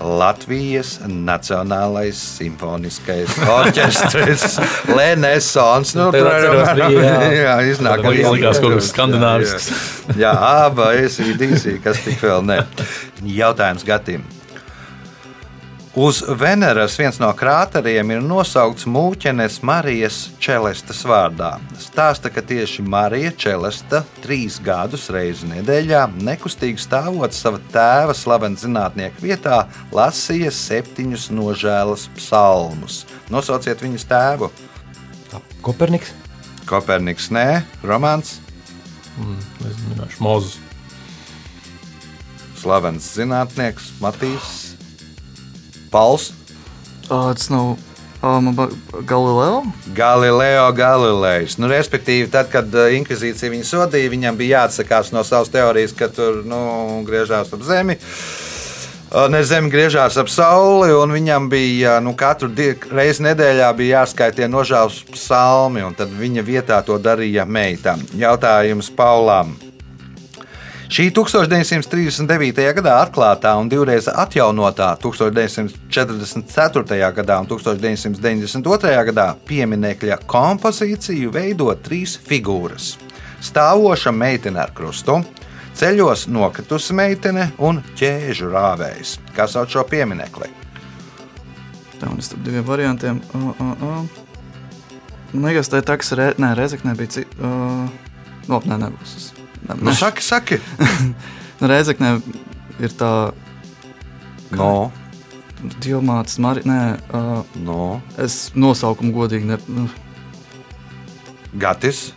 Latvijas 0.00 0.94
Nacionālais 1.04 2.16
simfoniskais 2.38 3.34
orķestris 3.44 4.56
Lenesons. 4.96 5.92
Nu, 5.98 6.08
bija, 6.14 6.40
jā. 6.80 7.20
jā, 7.36 7.56
iznāk 7.68 8.06
arī 8.08 8.24
likās 8.24 8.62
kaut 8.62 8.78
kas 8.78 8.88
Jā, 8.88 8.94
skandināvisks. 8.94 9.70
Jā, 10.14 10.20
jā 10.24 10.34
aba 10.64 10.92
ACDC, 10.96 11.80
kas 11.84 12.00
tik 12.06 12.22
vēl 12.24 12.46
ne. 12.48 12.62
Jautājums 13.28 13.84
Gatim. 13.84 14.24
Uz 15.94 16.22
Veneras 16.38 16.94
viens 16.94 17.16
no 17.18 17.28
krāteriem 17.34 18.12
ir 18.14 18.20
nosaukts 18.22 18.86
mūķenes 18.86 19.56
Marijas 19.66 20.20
Čelestas 20.38 21.00
vārdā. 21.02 21.56
Stāsta, 21.82 22.30
ka 22.30 22.44
tieši 22.46 22.84
Marija 22.86 23.32
Čelesta 23.34 24.04
trīs 24.22 24.60
gadus 24.62 25.08
reizi 25.10 25.50
nedēļā, 25.50 26.04
nekustīgi 26.22 26.78
stāvot 26.78 27.34
sava 27.34 27.58
tēva 27.74 28.14
slavena 28.14 28.54
zinātnieka 28.62 29.18
vietā, 29.18 29.58
lasīja 29.90 30.54
septiņus 30.54 31.26
nožēlas 31.34 32.06
psalmus. 32.14 33.02
Nosauciet 33.34 33.82
viņas 33.82 34.06
tēvu. 34.14 34.52
Koperniks? 35.66 36.14
Koperniks, 36.70 37.32
nē, 37.34 37.64
Romāns, 37.82 38.38
Nezinu, 39.18 39.90
minēšu 39.90 40.22
Mozus. 40.22 40.58
slavens 42.56 43.10
zinātnieks 43.16 43.90
Matīs, 43.98 44.69
Pauls. 45.90 46.30
Ah, 47.10 47.32
tas 47.34 47.48
nav 47.50 47.74
um, 48.22 48.52
Galileo. 49.06 49.64
Galileo 49.96 50.68
Galilejs. 50.76 51.58
Nu, 51.58 51.70
respektīvi, 51.70 52.28
tad, 52.30 52.50
kad 52.52 52.70
uh, 52.74 52.92
inkvizīcija 52.94 53.52
viņu 53.52 53.66
sodīja, 53.66 54.12
viņam 54.12 54.38
bija 54.38 54.62
jāatsakās 54.62 55.10
no 55.16 55.24
savas 55.26 55.50
teorijas, 55.52 55.96
ka 55.96 56.10
tur 56.12 56.44
nu, 56.46 56.60
griežās 57.08 57.52
ap 57.54 57.66
zemi. 57.66 57.98
Uh, 57.98 58.46
Ne 59.10 59.40
zeme 59.42 59.66
griežās 59.66 60.14
ap 60.22 60.28
sauli, 60.30 60.92
un 60.94 61.10
viņam 61.10 61.48
bija 61.50 61.96
nu, 61.98 62.12
katru 62.14 62.46
reizi 62.94 63.24
nedēļā 63.26 63.72
bija 63.74 64.04
jāskaitie 64.04 64.46
nožēlas 64.46 65.00
psalmi, 65.10 65.82
un 65.82 65.98
tad 65.98 66.14
viņa 66.14 66.44
vietā 66.46 66.78
to 66.86 66.98
darīja 67.02 67.42
meita. 67.42 67.96
Jautājums 68.14 68.92
Paulam. 68.94 69.56
Šī 70.90 71.12
1939. 71.14 72.56
gadā 72.74 72.96
atklātā 73.04 73.52
un 73.60 73.68
divreiz 73.70 74.08
atjaunotā 74.10 74.88
1944. 74.98 77.12
gadā 77.14 77.36
un 77.38 77.46
1992. 77.46 79.04
gadā 79.12 79.38
pieminiekļa 79.46 80.18
kompozīciju 80.26 81.30
veido 81.30 81.70
trīs 81.78 82.18
figūras. 82.26 82.98
Stāvoša 83.38 84.10
meitene 84.10 84.58
ar 84.64 84.74
krustu, 84.74 85.22
ceļos 85.78 86.26
nokritusi 86.26 86.90
meitene 86.98 87.54
un 87.62 87.78
ķēžu 87.94 88.50
rāvējs. 88.50 89.22
Kā 89.36 89.46
sauc 89.46 89.70
šo 89.70 89.86
pieminekli? 89.86 90.50
Tā 92.00 92.10
un 92.10 92.18
starp 92.18 92.42
diviem 92.42 92.66
variantiem. 92.66 93.22
Uh, 93.30 93.54
uh, 93.54 93.78
uh. 93.78 94.02
Man 95.36 95.52
liekas, 95.52 95.70
tā 95.70 95.78
ir 95.78 95.86
tā, 95.86 95.94
kas 96.02 96.10
re, 96.18 96.34
nē, 96.34 96.58
Rezeknē 96.58 96.98
bija 96.98 97.14
cita. 97.20 97.30
Uh, 97.38 97.86
no, 98.50 98.58
nē, 98.66 98.74
nebūs. 98.88 99.39
Nu, 99.78 99.94
saki, 99.94 100.24
saki. 100.24 100.60
Nu, 101.60 101.68
Rezeknē 101.68 102.14
ir 102.80 102.92
tā 102.96 103.10
No, 104.50 104.90
diamāts, 105.82 106.38
Marija. 106.42 106.66
Nē, 106.66 106.78
uh, 107.14 107.58
no. 107.62 108.00
es 108.18 108.50
nosaukumu 108.56 109.12
godīgi 109.14 109.50
ne. 109.50 109.58
Nu, 109.70 109.86
Gatis. 111.60 112.10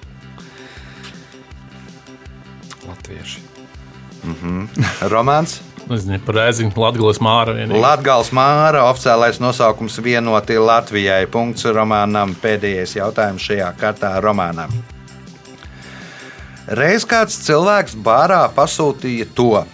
Latvieši. 2.87 3.43
Romāns. 5.13 5.59
Nezinu, 5.83 6.15
par 6.23 6.37
rēziņu 6.39 6.71
Latvijas 6.79 7.19
māra 7.23 7.57
vienīgi. 7.57 7.81
Latvijas 7.83 8.31
māra 8.35 8.85
oficiālais 8.87 9.41
nosaukums 9.43 9.99
vienoti 10.05 10.55
Latvijai. 10.61 11.25
Punkts 11.31 11.67
romānam. 11.75 12.37
Pēdējais 12.39 12.95
jautājums 13.01 13.43
šajā 13.49 13.67
kārtā 13.81 14.15
romānam. 14.23 14.71
Reiz 16.67 17.03
kāds 17.03 17.35
cilvēks 17.43 17.97
bārā 17.99 18.45
pasūtīja 18.55 19.27
to. 19.35 19.65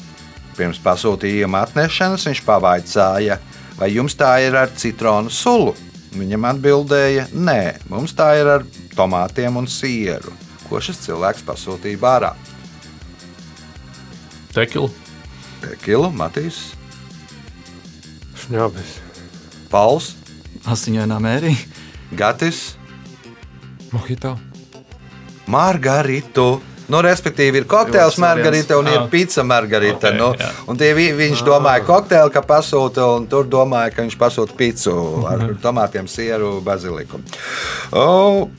Pirms 0.57 0.79
pasūtījuma 0.83 1.63
atnešanas 1.67 2.25
viņš 2.27 2.41
pavaicāja, 2.47 3.37
vai 3.77 3.91
jums 3.93 4.17
tā 4.19 4.31
ir 4.43 4.57
ar 4.59 4.73
citronu 4.75 5.31
sulu. 5.31 5.75
Viņam 6.15 6.47
atbildēja, 6.49 7.27
nē, 7.33 7.61
mums 7.91 8.15
tā 8.17 8.31
ir 8.39 8.49
ar 8.49 8.65
tomātiem 8.97 9.61
un 9.61 9.69
sieru. 9.69 10.33
Ko 10.65 10.81
šis 10.81 11.03
cilvēks 11.05 11.45
pasūtīja 11.45 12.01
bārā? 12.01 12.33
Tekilu. 14.55 14.89
Kilu, 15.83 16.09
Matīs, 16.15 16.71
Šņabis. 18.39 18.95
Pauls, 19.69 20.13
Asiņainā 20.65 21.19
mērī. 21.21 21.51
Gatis. 22.17 22.73
Mohito. 23.91 24.31
Margaritu. 25.45 26.47
Nu, 26.89 27.01
respektīvi, 27.05 27.61
ir 27.61 27.65
kokteils 27.69 28.17
margarita 28.17 28.77
un 28.79 28.87
ir 28.87 28.97
Ah. 28.99 29.07
pizza 29.11 29.43
margarita. 29.43 30.09
Ok, 30.09 30.15
nu, 30.17 30.33
jā. 30.33 30.49
un 30.67 30.77
tie, 30.77 30.93
vi- 30.93 31.11
viņš 31.13 31.43
domāja 31.45 31.85
kokteili, 31.85 32.31
ka 32.33 32.41
pasūta, 32.41 33.15
un 33.17 33.27
tur 33.27 33.45
domāja, 33.45 33.93
ka 33.95 34.01
viņš 34.01 34.17
pasūta 34.17 34.55
pizzu 34.57 35.25
ar 35.27 35.37
Mhm. 35.37 35.59
tomātiem, 35.61 36.07
sieru, 36.09 36.61
baziliku. 36.61 37.19
O, 37.93 38.49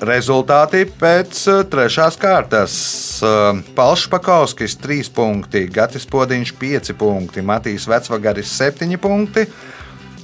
Rezultāti 0.00 0.86
pēc 0.86 1.46
eh, 1.46 1.64
trešās 1.68 2.16
kārtas. 2.16 3.20
Eh, 3.22 3.62
Pauls 3.74 4.06
Špakovskis 4.06 4.76
3 4.80 5.10
punkti, 5.12 5.66
Gatis 5.70 6.06
Podiņš 6.06 6.54
5 6.58 6.92
punkti, 6.96 7.42
Matīs 7.42 7.84
Vecvagaris 7.86 8.48
7 8.48 8.96
punkti. 8.96 9.44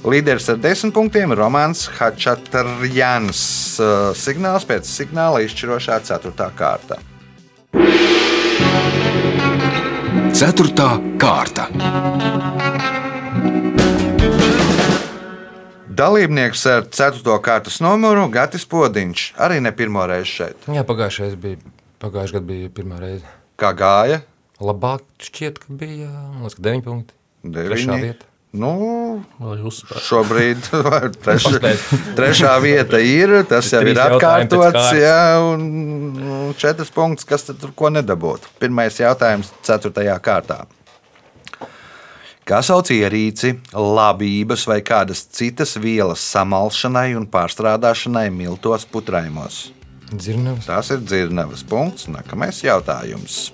Līderis 0.03 0.49
ar 0.49 0.57
10 0.57 0.91
punktiem- 0.91 1.31
Romanis 1.37 1.87
Hačatrjans. 1.99 3.79
Eh, 3.79 4.13
Signāls 4.15 4.65
pēc 4.65 4.81
signāla 4.89 5.43
izšķirošā 5.45 6.01
4. 6.03 6.49
kārta. 6.57 6.97
Ceturtā 10.37 10.93
kārta. 11.19 11.65
Dalībnieks 15.97 16.63
ar 16.69 16.85
4. 16.93 17.39
kārtas 17.41 17.81
numuru- 17.81 18.27
Gatis 18.35 18.65
Podiņš. 18.69 19.33
Arī 19.41 19.59
ne 19.61 19.71
pirmo 19.71 20.05
reizi 20.07 20.29
šeit. 20.37 20.69
Jā, 20.69 20.83
pagājušajā 20.85 21.35
bija, 21.41 21.57
pagājušajā 21.99 22.37
gadā 22.37 22.45
bija 22.45 22.69
pirmā 22.69 22.99
reize. 23.01 23.25
Kā 23.57 23.73
gāja? 23.73 24.21
Labāk 24.61 25.01
šķiet, 25.19 25.59
ka 25.59 25.73
bija 25.73 26.07
man 26.07 26.45
liekas, 26.45 26.55
ka 26.55 26.61
9 26.69 26.81
punkti. 26.85 27.13
Trešā 27.43 27.91
Deviņi. 27.91 28.01
vieta. 28.01 28.25
Nu, 28.55 29.23
šobrīd 30.07 30.69
Paspēt. 31.25 31.83
trešā 32.15 32.53
vieta 32.63 32.99
ir. 33.03 33.33
Tas 33.49 33.67
jau 33.73 33.81
ir 33.83 33.99
atkārtots. 33.99 34.93
Jā, 34.95 35.19
un 35.43 35.67
nu, 36.15 36.39
četras 36.57 36.89
punktus, 36.95 37.27
kas 37.27 37.43
tur 37.49 37.73
ko 37.75 37.91
nedabūtu. 37.93 38.49
Pirmais 38.61 38.97
jautājums- 39.01 39.51
ceturtajā 39.67 40.15
kārtā. 40.23 40.63
Kā 42.47 42.61
sauc 42.63 42.87
ierīci, 42.95 43.57
labības 43.75 44.63
vai 44.71 44.79
kādas 44.79 45.25
citas 45.35 45.75
vielas 45.83 46.23
samalšanai 46.23 47.09
un 47.19 47.27
pārstrādāšanai 47.27 48.29
miltos 48.31 48.87
putraimos? 48.87 49.65
Dzirnavas. 50.07 50.69
Tas 50.69 50.93
ir 50.95 51.03
dzirnavas 51.03 51.65
punkts. 51.67 52.07
Nākamais 52.07 52.63
jautājums. 52.63 53.49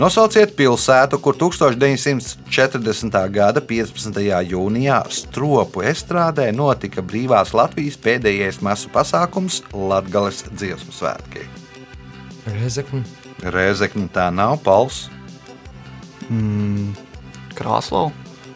Nosauciet 0.00 0.54
pilsētu, 0.56 1.18
kur 1.20 1.36
1940. 1.36 3.18
gada 3.32 3.60
15. 3.60 4.20
jūnijā 4.48 4.98
stropu 5.12 5.82
estrādē 5.84 6.48
notika 6.56 7.04
brīvās 7.04 7.52
Latvijas 7.56 7.98
pēdējais 8.00 8.62
masu 8.64 8.92
pasākums 8.92 9.60
Latvijas 9.72 10.44
dziesmu 10.52 10.96
svētki. 10.96 11.44
Rezekni. 12.60 13.02
Rēzekne 13.42 14.08
tā 14.14 14.30
nav, 14.32 14.60
Pauls, 14.64 15.08
Krāslau. 17.58 18.12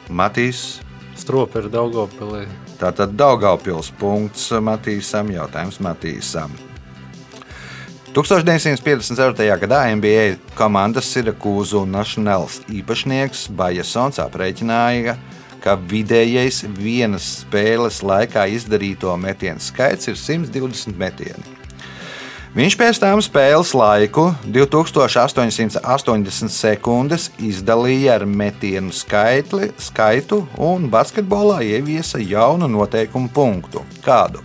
Matīs. 0.08 0.80
Stropi 1.16 1.64
ir 1.64 1.68
Daugopilī. 1.72 2.46
Tātad 2.80 3.16
Daugaupils 3.16 3.90
punkts 3.98 4.50
Matīsam, 4.62 5.32
jautājums 5.32 5.80
Matīsam. 5.82 6.52
1954. 8.16 9.44
gadā 9.60 9.82
NBA 9.92 10.38
komandas 10.56 11.10
Sirakūzu 11.12 11.82
un 11.82 11.90
Nationals 11.92 12.62
īpašnieks 12.72 13.42
Bajasons 13.52 14.16
aprēķināja, 14.22 15.18
ka 15.60 15.74
vidējais 15.90 16.62
vienas 16.78 17.26
spēles 17.42 17.98
laikā 18.00 18.46
izdarīto 18.56 19.12
metienu 19.20 19.60
skaits 19.60 20.08
ir 20.08 20.16
120 20.16 20.96
metieni. 20.96 21.44
Viņš 22.56 22.78
pēc 22.80 23.02
tam 23.04 23.20
spēles 23.20 23.74
laiku 23.76 24.30
2880 24.48 26.56
sekundes 26.56 27.28
izdalīja 27.36 28.16
ar 28.16 28.24
metienu 28.24 28.96
skaitli, 28.96 29.74
skaitu 29.76 30.46
un 30.56 30.88
basketbolā 30.88 31.60
ieviesa 31.68 32.24
jaunu 32.24 32.72
noteikumu 32.78 33.28
punktu. 33.28 33.84
Kādu? 34.00 34.40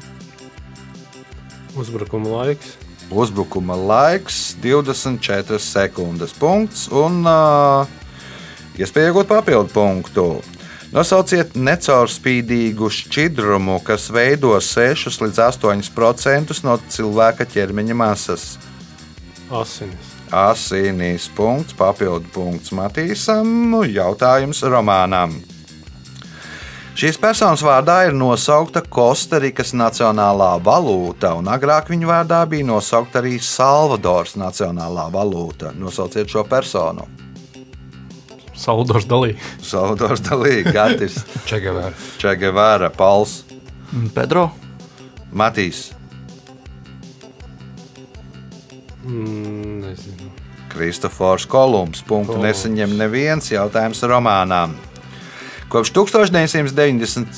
Uzbrukuma 1.79 2.35
laiks. 2.35 2.80
Uzbrukuma 3.11 3.75
laiks 3.75 4.55
24 4.63 5.59
sekundes. 5.59 6.31
Punkts 6.39 6.87
un 6.95 7.21
uh, 7.27 7.83
iespēja 8.79 9.11
iegūt 9.11 9.27
papildu 9.31 9.73
punktu. 9.75 10.25
Nosauciet 10.91 11.53
necaurspīdīgu 11.55 12.89
šķidrumu, 12.91 13.77
kas 13.87 14.09
veido 14.11 14.51
6 14.59 15.21
līdz 15.23 15.43
8% 15.45 16.57
no 16.67 16.75
cilvēka 16.91 17.47
ķermeņa 17.47 17.95
masas. 17.95 18.47
Asinis. 19.51 20.11
Asinīs 20.31 21.27
punkts, 21.35 21.75
papildu 21.75 22.27
punkts 22.31 22.71
Matīsam, 22.75 23.75
jautājums 23.91 24.63
Romānam. 24.63 25.35
Šīs 26.91 27.15
personas 27.17 27.61
vārdā 27.63 28.01
ir 28.09 28.13
nosaukta 28.13 28.81
Kostarikas 28.83 29.71
nacionālā 29.73 30.51
valūta, 30.61 31.31
un 31.39 31.47
agrāk 31.49 31.87
viņa 31.89 32.09
vārdā 32.09 32.41
bija 32.51 32.67
nosaukta 32.67 33.21
arī 33.21 33.37
Salvadoras 33.41 34.35
nacionālā 34.37 35.07
valūta. 35.13 35.71
Nosauciet 35.79 36.29
šo 36.29 36.43
personu. 36.49 37.07
Salvadors 38.61 39.07
Dalī. 39.09 39.37
Salvadors 39.65 40.21
Dalī, 40.27 40.59
Gatis, 40.67 41.15
Čegavēra. 41.49 41.95
Čegevāra, 42.21 42.91
Pauls, 42.93 43.41
Pedro. 44.15 44.49
Matīs, 45.31 45.89
Mm, 49.01 49.81
nezinu. 49.81 50.29
Kristofors 50.69 51.47
Kolumbs. 51.49 52.03
Punktu 52.05 52.37
nesaņem 52.37 52.93
neviens 52.99 53.47
jautājums 53.49 54.03
romānām. 54.05 54.75
Kopš 55.71 55.95
1994. 55.95 57.31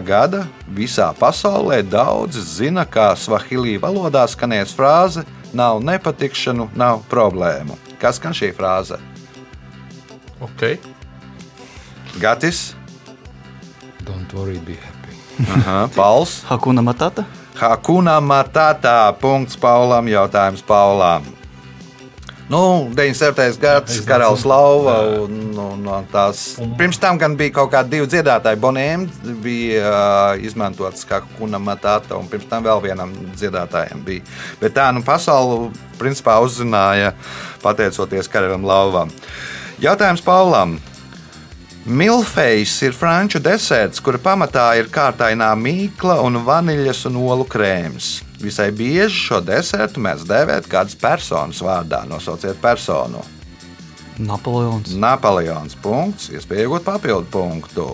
gada 0.00 0.48
visā 0.64 1.12
pasaulē 1.12 1.84
daudzi 1.84 2.40
zina, 2.40 2.88
kā 2.88 3.12
svahilī 3.12 3.76
valodā 3.76 4.24
skanēs 4.24 4.72
frāze: 4.72 5.28
Nav 5.52 5.84
nepatikšanu, 5.84 6.72
nav 6.72 7.04
problēmu. 7.12 7.76
Kas 8.00 8.16
skan 8.16 8.32
šī 8.32 8.56
frāze? 8.56 8.96
Ok. 10.40 10.80
Gatis, 12.16 12.72
Don't 14.06 14.32
worry, 14.32 14.56
be 14.64 14.80
happy. 14.80 15.12
Aha, 15.52 15.90
Pauls, 15.92 16.44
Hakuna 16.48 16.80
Matata. 16.80 17.26
Hakuna 17.54 18.20
Matata. 18.20 19.12
Punkts 19.20 19.56
Paulam, 19.56 20.08
jautājums 20.08 20.62
Paulam. 20.62 21.35
Nu, 22.46 22.86
97. 22.94 23.58
gads, 23.58 24.00
karalis 24.06 24.44
lauva. 24.46 25.00
Un, 25.24 25.50
un, 25.58 25.80
un 25.90 26.04
tās, 26.12 26.54
pirms 26.78 27.00
tam 27.02 27.18
gan 27.18 27.34
bija 27.38 27.56
kaut 27.58 27.72
kādi 27.72 27.96
divi 27.96 28.06
dziedātāji. 28.12 28.60
Bonēm 28.62 29.06
bija 29.42 29.90
uh, 29.90 30.44
izmantots 30.46 31.02
kā 31.08 31.24
kuna 31.34 31.58
matata, 31.58 32.14
un 32.14 32.28
pirms 32.30 32.46
tam 32.50 32.62
vēl 32.66 32.84
vienam 32.84 33.14
dziedātājam 33.34 34.04
bija. 34.06 34.22
Bet 34.62 34.76
tā 34.78 34.92
nu 34.94 35.02
pasauli 35.06 35.72
principā 35.98 36.38
uzzināja 36.44 37.16
pateicoties 37.64 38.30
karalim 38.30 38.66
lauvam. 38.66 39.10
Jautājums 39.82 40.22
Paulam. 40.22 40.78
Milfejs 41.86 42.72
ir 42.82 42.94
franču 42.98 43.38
deserts, 43.38 44.02
kura 44.02 44.18
pamatā 44.18 44.72
ir 44.78 44.88
kārtainā 44.90 45.52
mīkla 45.54 46.18
un 46.26 46.40
vaniļas 46.46 47.04
un 47.10 47.20
olu 47.22 47.46
krēms. 47.46 48.25
Visai 48.40 48.68
bieži 48.72 49.16
šo 49.16 49.40
desertu 49.40 50.02
mēs 50.04 50.26
dēvējam 50.28 50.68
kādas 50.68 50.98
personas 51.00 51.62
vārdā. 51.64 52.02
Nosauciet 52.08 52.60
personu. 52.60 53.22
Napoleons. 54.18 54.92
Napoleons 54.96 55.76
punkts, 55.80 56.30
iespēja 56.32 56.66
iegūt 56.66 56.84
papildu 56.84 57.28
punktu. 57.32 57.88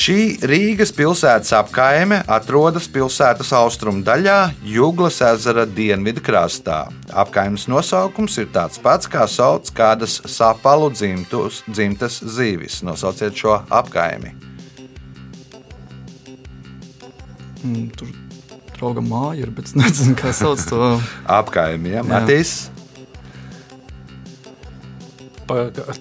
Šī 0.00 0.38
Rīgas 0.46 0.94
pilsētas 0.96 1.50
apkaime 1.58 2.20
atrodas 2.30 2.86
pilsētas 2.88 3.50
austrumu 3.58 4.04
daļā, 4.06 4.36
Jūglas 4.64 5.18
ezera 5.26 5.66
dienvidu 5.66 6.22
krastā. 6.24 6.86
Apkaimes 7.10 7.66
nosaukums 7.68 8.38
ir 8.40 8.48
tāds 8.54 8.80
pats, 8.80 9.10
kā 9.10 9.26
sauc 9.28 9.68
kādas 9.76 10.20
sapalu 10.30 10.88
dzimtus, 10.94 11.60
dzimtas 11.68 12.20
zīvis. 12.22 12.80
Nosauciet 12.86 13.36
šo 13.36 13.58
apkaimi. 13.68 14.32
Mm, 17.60 17.90
Tur 17.92 18.29
drauga 18.80 19.02
māja 19.04 19.44
ir, 19.44 19.50
bet 19.54 19.68
es 19.70 19.76
nezinu, 19.76 20.16
kā 20.18 20.32
sauc 20.36 20.62
to. 20.70 20.94
Apkaimi, 21.38 21.92
ja? 21.98 22.02
Matīs. 22.06 22.70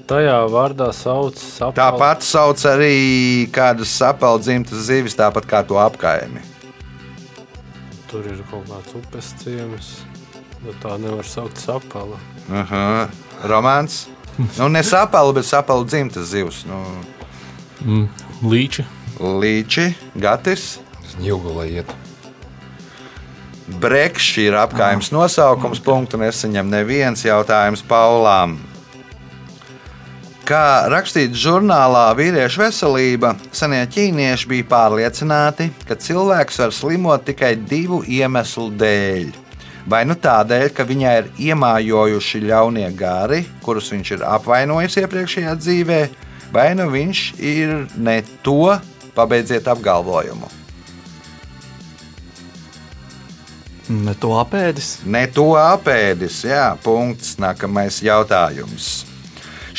Tajā 0.09 0.35
vārdā 0.53 0.91
sauc 0.93 1.37
sapali. 1.41 1.77
Tāpat 1.79 2.21
sauc 2.25 2.61
arī 2.69 3.49
kādas 3.53 3.89
sapalu 3.97 4.41
dzimtas 4.45 4.83
zīvis, 4.85 5.15
tāpat 5.17 5.47
kā 5.49 5.63
to 5.65 5.79
apkaimi. 5.81 6.43
Tur 8.11 8.27
ir 8.29 8.43
kaut 8.51 8.67
kāds 8.69 8.93
upes 8.99 9.31
ciems. 9.41 9.89
Nu, 10.61 10.73
tā 10.83 10.95
nevar 11.01 11.25
saukt 11.25 11.57
sapala. 11.61 12.19
Aha. 12.51 13.07
Romāns. 13.49 14.03
Nu, 14.57 14.67
ne 14.71 14.83
sapalu, 14.85 15.33
bet 15.39 15.47
sapalu 15.49 15.87
dzimtas 15.89 16.29
zivs. 16.33 16.63
Nu, 16.69 16.83
Mm. 17.79 18.09
Līči. 18.43 18.83
līči, 19.23 19.85
gatis. 20.19 20.79
Tas 20.99 21.13
jūgulē 21.23 21.63
iet. 21.71 21.93
Brekšs 23.77 24.39
ir 24.41 24.55
apgājums 24.57 25.11
nosaukums, 25.13 25.77
punktu 25.85 26.17
nesaņem 26.17 26.71
neviens 26.71 27.21
jautājums 27.21 27.83
Paulām. 27.85 28.57
Kā 30.49 30.89
rakstīts 30.89 31.37
žurnālā 31.37 32.07
Vīriešu 32.17 32.63
veselība, 32.63 33.35
senie 33.53 33.83
ķīnieši 33.85 34.49
bija 34.49 34.65
pārliecināti, 34.71 35.69
ka 35.85 35.93
cilvēks 35.93 36.57
var 36.63 36.73
slimot 36.73 37.27
tikai 37.27 37.53
divu 37.69 38.01
iemeslu 38.09 38.71
dēļ. 38.81 39.29
Vai 39.89 40.01
nu 40.09 40.17
tādēļ, 40.17 40.71
ka 40.73 40.87
viņai 40.89 41.15
ir 41.21 41.29
iemājojuši 41.51 42.41
ļaunie 42.49 42.89
gari, 42.97 43.43
kurus 43.61 43.93
viņš 43.93 44.15
ir 44.17 44.25
apvainojis 44.25 44.97
iepriekšējā 45.03 45.53
dzīvē, 45.61 45.99
vai 46.55 46.71
nu 46.77 46.89
viņš 46.89 47.27
ir 47.37 47.75
ne 48.01 48.23
to, 48.41 48.73
pabeidziet 49.13 49.69
apgalvojumu. 49.69 50.58
Ne 53.89 54.13
to 54.13 54.35
apēdis. 54.37 54.99
Ne 55.09 55.23
to 55.33 55.55
apēdis, 55.57 56.43
jā, 56.45 56.75
punkts. 56.83 57.39
Nākamais 57.41 58.03
jautājums. 58.05 59.09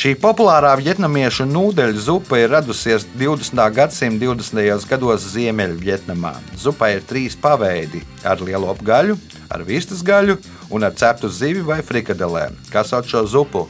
Šī 0.01 0.15
populārā 0.19 0.71
vietnamiešu 0.79 1.45
nūdeļu 1.47 2.01
zupa 2.01 2.39
ir 2.41 2.51
radusies 2.51 3.05
20. 3.15 3.61
gadsimta 3.75 4.25
20. 4.25 4.87
gados 4.89 5.29
Ziemeļvietnamā. 5.31 6.33
Zupai 6.59 6.95
ir 6.97 7.05
trīs 7.07 7.37
paveidi- 7.39 8.03
ar 8.31 8.41
lielo 8.41 8.75
gaļu, 8.75 9.17
ar 9.49 9.63
vistas 9.63 10.03
gaļu 10.03 10.37
un 10.69 10.83
ar 10.83 10.91
ceptu 10.91 11.29
zivi 11.29 11.61
vai 11.61 11.81
frikadelēm. 11.81 12.55
Kā 12.71 12.83
sauc 12.83 13.05
šo 13.05 13.25
zupu? 13.27 13.67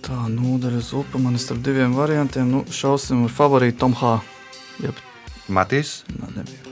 Tā 0.00 0.28
nūdeļu 0.28 0.80
zupa 0.80 1.18
man 1.18 1.34
ir 1.34 1.40
starp 1.40 1.62
diviem 1.62 1.94
variantiem. 1.94 2.46
Nu, 2.46 2.64
šausim 2.64 3.24
ar 3.24 3.30
favorītu 3.30 3.78
Tom 3.78 3.92
H. 3.94 4.20
Jep, 4.80 4.94
Matīs, 5.48 6.04
nā, 6.18 6.28
nebija. 6.36 6.71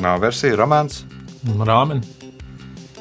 Nav 0.00 0.22
versija, 0.22 0.56
romāns, 0.60 1.02
Rāmen. 1.42 2.02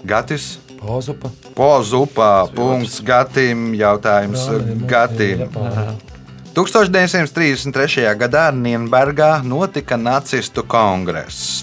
Gatis. 0.03 0.57
Pauzupa. 0.81 1.29
Pozupā, 1.53 2.47
punkts 2.55 2.97
Gatim, 3.05 3.75
jautājums 3.77 4.47
Gatim. 4.89 5.43
1933. 6.57 8.07
gadā 8.17 8.47
Nienbergā 8.55 9.43
notika 9.45 9.95
nacistu 9.95 10.65
kongress. 10.65 11.61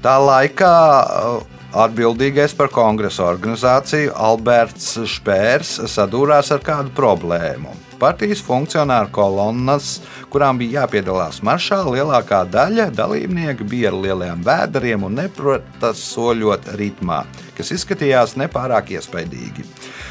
Tā 0.00 0.14
laikā 0.22 0.70
uh, 0.70 1.42
atbildīgais 1.82 2.54
par 2.56 2.70
kongresa 2.72 3.26
organizāciju 3.26 4.14
Alberts 4.14 4.94
Špērs 5.18 5.80
sadūrās 5.90 6.54
ar 6.54 6.62
kādu 6.64 6.94
problēmu. 6.94 7.74
Partijas 8.00 8.40
funkcionāru 8.40 9.10
kolonnas, 9.12 9.98
kurām 10.32 10.56
bija 10.60 10.80
jāpiedalās 10.86 11.42
maršā, 11.44 11.82
lielākā 11.84 12.38
daļa 12.48 12.86
dalībnieku 12.96 13.66
bija 13.68 13.90
ar 13.90 13.98
lieliem 14.00 14.44
vēderiem 14.46 15.04
un 15.04 15.18
neprota 15.20 15.90
soļot 15.96 16.70
ritmā, 16.80 17.18
kas 17.58 17.74
izskatījās 17.76 18.38
nepārāk 18.40 18.94
iespaidīgi. 18.96 19.66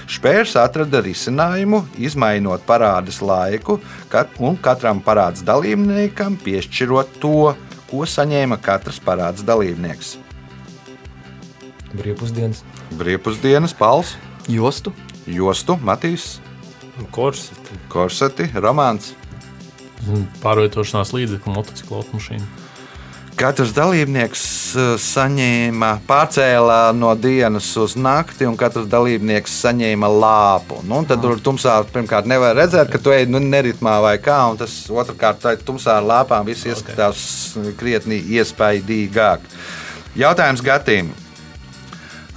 Špērs 0.10 0.54
atrada 0.62 1.02
risinājumu, 1.02 1.82
izmainot 1.98 2.62
parādes 2.70 3.24
laiku 3.26 3.80
un 4.38 4.60
katram 4.62 5.02
parāds 5.02 5.42
dalībniekam 5.46 6.38
piešķirot 6.46 7.18
to, 7.24 7.54
ko 7.90 8.06
saņēma 8.06 8.60
katrs 8.62 9.02
parāds 9.02 9.42
dalībnieks. 9.46 10.20
Brīvpusdienas. 11.98 12.62
Brīvpusdienas, 13.00 13.74
pals, 13.74 14.14
Jostu. 14.50 14.94
jostu, 15.30 15.76
matīs, 15.86 16.38
Kurs. 17.12 17.50
korseti, 17.92 18.50
romāns. 18.56 19.14
Pārvietošanās 20.44 21.14
līdzekļu, 21.16 21.54
motociklu 21.54 22.00
automašīnu. 22.00 22.48
Katrs 23.40 23.70
dalībnieks 23.72 24.42
eh, 24.76 24.88
saņēma, 25.00 25.94
pārcēlā 26.08 26.80
no 26.92 27.14
dienas 27.16 27.70
uz 27.80 27.96
nakti, 27.96 28.44
un 28.50 28.58
katrs 28.60 28.90
dalībnieks 28.92 29.54
saņēma 29.64 30.10
lāpu. 30.12 30.82
Nu, 30.88 31.00
tad 31.08 31.24
tur 31.24 31.40
tumsā 31.44 31.78
pirmkārt 31.94 32.28
nevar 32.28 32.58
redzēt, 32.60 32.92
ka 32.92 33.00
tu 33.00 33.16
ej 33.16 33.30
nu, 33.32 33.40
neritmā 33.40 33.96
vai 34.04 34.18
kā, 34.20 34.42
un 34.52 34.60
tas 34.60 34.76
otrkārt 34.92 35.48
tumsā 35.64 36.02
ar 36.02 36.10
lāpām 36.10 36.52
viss 36.52 36.68
izskatās 36.68 37.24
krietni 37.80 38.20
iespaidīgāk. 38.40 39.48
Jautājums 40.20 40.66
Gatīm. 40.66 41.16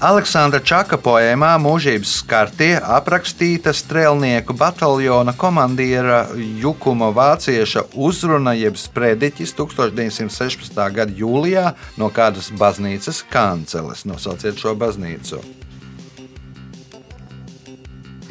Aleksandra 0.03 0.59
Čaka 0.67 0.97
poēmā 0.99 1.53
Mūžības 1.63 2.17
skartie 2.25 2.73
aprakstīta 2.75 3.71
strēlnieku 3.71 4.57
bataljona 4.59 5.31
komandiera 5.39 6.25
Jukuma 6.35 7.13
vācieša 7.15 7.85
uzruna 7.95 8.57
jeb 8.59 8.75
sprediķis 8.83 9.55
1916. 9.61 10.83
gada 10.99 11.15
jūlijā 11.15 11.69
no 12.03 12.11
kādas 12.11 12.51
baznīcas 12.51 13.23
kanceles. 13.31 14.03
Nosauciet 14.11 14.59
šo 14.59 14.75
baznīcu. 14.75 15.39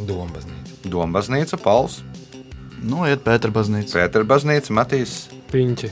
Dombaznīca. 0.01 0.80
Dombaznīca, 0.91 1.61
Pauls, 1.61 2.01
Nu, 2.82 3.03
iet 3.05 3.22
Pētera 3.26 3.53
baznīca. 3.53 3.99
Pētera 3.99 4.26
baznīca, 4.26 4.74
Matīs. 4.74 5.28
Piņķi. 5.51 5.91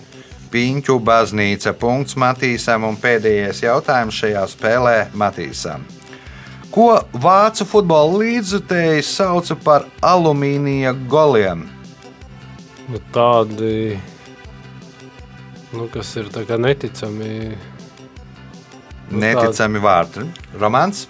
Piņķu 0.50 0.96
baznīca. 1.06 1.74
Punkts 1.78 2.16
Matīsam 2.20 2.88
un 2.88 2.98
pēdējais 2.98 3.62
jautājums 3.64 4.18
šajā 4.18 4.46
spēlē 4.50 4.96
Matīsam. 5.14 5.84
Ko 6.74 7.00
vācu 7.14 7.66
futbola 7.66 8.18
līdzjutēji 8.22 9.04
sauca 9.06 9.56
par 9.64 9.86
alumīnija 10.06 10.94
goliem? 11.10 11.64
Nu, 12.90 13.00
tādi, 13.14 14.00
nu, 15.74 15.86
kas 15.94 16.16
ir 16.18 16.30
tā 16.34 16.46
neticami. 16.58 17.34
Nu, 19.10 19.22
Neticami 19.24 19.82
vārdi. 19.82 20.28
Romāns 20.62 21.08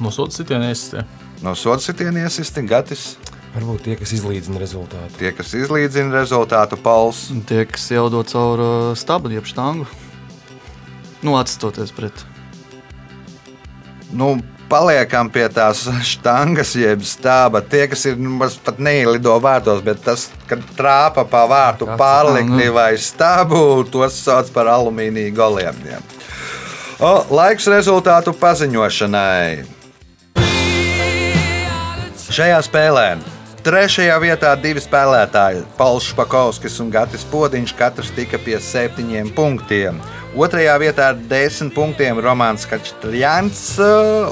No 0.00 0.10
soda 0.10 0.32
sitienēs. 0.34 0.86
tie. 0.90 1.02
no 1.44 1.52
soda 1.54 1.78
sitieniem 1.84 2.24
iesisti 2.24 2.62
Gatis. 2.66 3.18
Varbūt 3.52 3.82
tie, 3.84 3.96
kas 4.00 4.14
izlīdzina 4.16 4.60
rezultātu. 4.62 5.12
Tie, 5.20 5.28
kas 5.36 5.50
izlīdzina 5.56 6.14
rezultātu, 6.14 6.78
Pauls. 6.80 7.26
Un 7.34 7.42
Tie, 7.44 7.66
kas 7.68 7.84
jaudo 7.92 8.22
caur 8.24 8.62
uh, 8.64 8.86
stabu, 8.96 9.28
jeb 9.32 9.44
štangu. 9.48 9.84
Nu, 11.22 11.36
atstoties 11.36 11.92
pret. 11.92 12.24
Nu, 14.16 14.38
paliekam 14.72 15.28
pie 15.32 15.44
tās 15.52 15.84
štangas, 16.14 16.72
jeb 16.80 17.04
stāba. 17.04 17.60
Tie, 17.60 17.84
kas 17.92 18.06
ir 18.08 18.16
nu, 18.16 18.38
pat 18.64 18.80
neielido 18.80 19.36
vārtos, 19.44 19.84
bet 19.84 20.00
tas, 20.06 20.30
kad 20.48 20.64
trāpa 20.78 21.26
pa 21.28 21.44
vārtu 21.50 21.90
pārlikni 22.00 22.70
nu. 22.70 22.76
vai 22.78 22.94
stābu, 22.96 23.84
tos 23.92 24.16
sauc 24.24 24.48
par 24.56 24.72
alumīnija 24.72 25.34
goliem. 25.36 25.84
O, 27.02 27.12
laiks 27.34 27.68
rezultātu 27.68 28.32
paziņošanai. 28.40 29.68
Šajā 32.32 32.64
spēlē 32.64 33.06
trešajā 33.62 34.16
vietā 34.22 34.52
divi 34.60 34.80
spēlētāji- 34.82 35.64
Pauls 35.78 36.08
Špakovskis 36.10 36.80
un 36.80 36.90
Gatis 36.90 37.24
Podiņš. 37.30 37.74
Katrs 37.78 38.10
tika 38.16 38.38
pie 38.38 38.58
septiņiem 38.58 39.32
punktiem. 39.34 40.00
Otrajā 40.36 40.78
vietā 40.80 41.08
ar 41.10 41.14
desmit 41.14 41.74
punktiem 41.74 42.18
Romanis 42.18 42.66
Kačtrjāns 42.66 43.78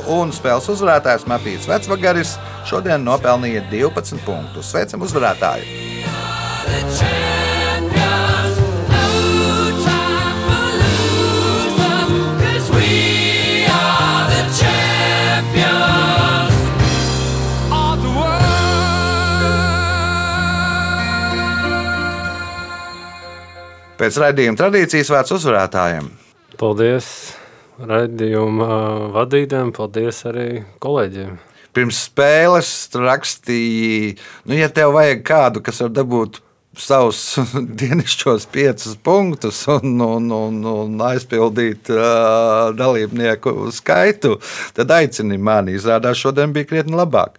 un 0.09 0.33
spēles 0.33 0.69
uzvarētājs 0.69 1.27
Matīs 1.27 1.69
Vecvagaris 1.69 2.39
šodien 2.65 3.05
nopelnīja 3.05 3.63
12 3.71 4.25
punktus. 4.25 4.71
Sveicam 4.73 5.01
uzvarētāju! 5.01 5.91
Champions, 6.81 7.30
Pēc 24.11 24.17
raidījuma 24.19 24.59
tradīcijas 24.59 25.07
vērts 25.13 25.33
uzvarētājiem. 25.37 26.07
Paldies 26.59 27.07
raidījuma 27.79 28.67
vadītājiem, 29.15 29.69
paldies 29.77 30.17
arī 30.27 30.47
kolēģiem. 30.83 31.37
Pirms 31.79 32.01
spēles 32.09 32.73
rakstīja, 32.99 34.17
nu, 34.51 34.57
ja 34.59 34.67
tev 34.75 34.97
vajag 34.97 35.21
kādu, 35.29 35.63
kas 35.63 35.79
var 35.85 35.93
dabūt 35.95 36.41
savus 36.75 37.21
dienasčos 37.79 38.49
piecus 38.51 38.97
punktus 38.99 39.61
un, 39.71 39.95
un, 40.03 40.27
un, 40.35 40.57
un 40.73 41.05
aizpildīt 41.07 41.93
uh, 41.95 42.73
dalībnieku 42.75 43.71
skaitu, 43.77 44.41
tad 44.75 44.91
aicini 44.97 45.39
mani. 45.39 45.77
Izrādās, 45.79 46.19
šodien 46.19 46.51
bija 46.57 46.67
krietni 46.73 46.99
labāk. 46.99 47.39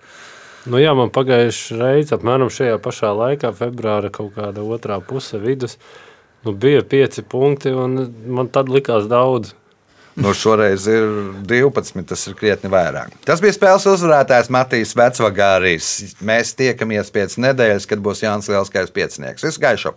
Nu, 0.72 0.80
jā, 0.80 0.96
man 0.96 1.12
pagājušajā 1.12 1.82
reizē, 1.84 2.16
apmēram 2.16 2.54
šajā 2.54 2.80
pašā 2.80 3.12
laikā, 3.18 3.52
februāra 3.60 4.14
kaut 4.14 4.38
kāda 4.40 4.64
otrā 4.64 5.02
puse 5.04 5.42
vidus, 5.44 5.76
nu, 6.46 6.54
bija 6.54 6.84
pieci 6.84 7.24
punkti, 7.24 7.74
un 7.74 8.06
man 8.28 8.52
tad 8.54 8.70
likās 8.72 9.10
daudz. 9.12 9.56
Nu, 10.20 10.34
šoreiz 10.36 10.86
ir 10.92 11.06
12, 11.48 12.04
tas 12.10 12.26
ir 12.28 12.36
krietni 12.36 12.72
vairāk. 12.72 13.16
Tas 13.26 13.40
bija 13.44 13.56
spēles 13.56 13.88
uzvarētājs 13.94 14.52
Matīs 14.52 14.92
Vecvagāris. 15.00 16.18
Mēs 16.20 16.52
tiekamies 16.60 17.14
pēc 17.16 17.40
nedēļas, 17.48 17.88
kad 17.88 18.04
būs 18.04 18.26
Jānis 18.26 18.52
Lielskais 18.52 18.92
piecinieks. 18.92 19.48
Visu 19.48 19.64
gaišu! 19.64 19.96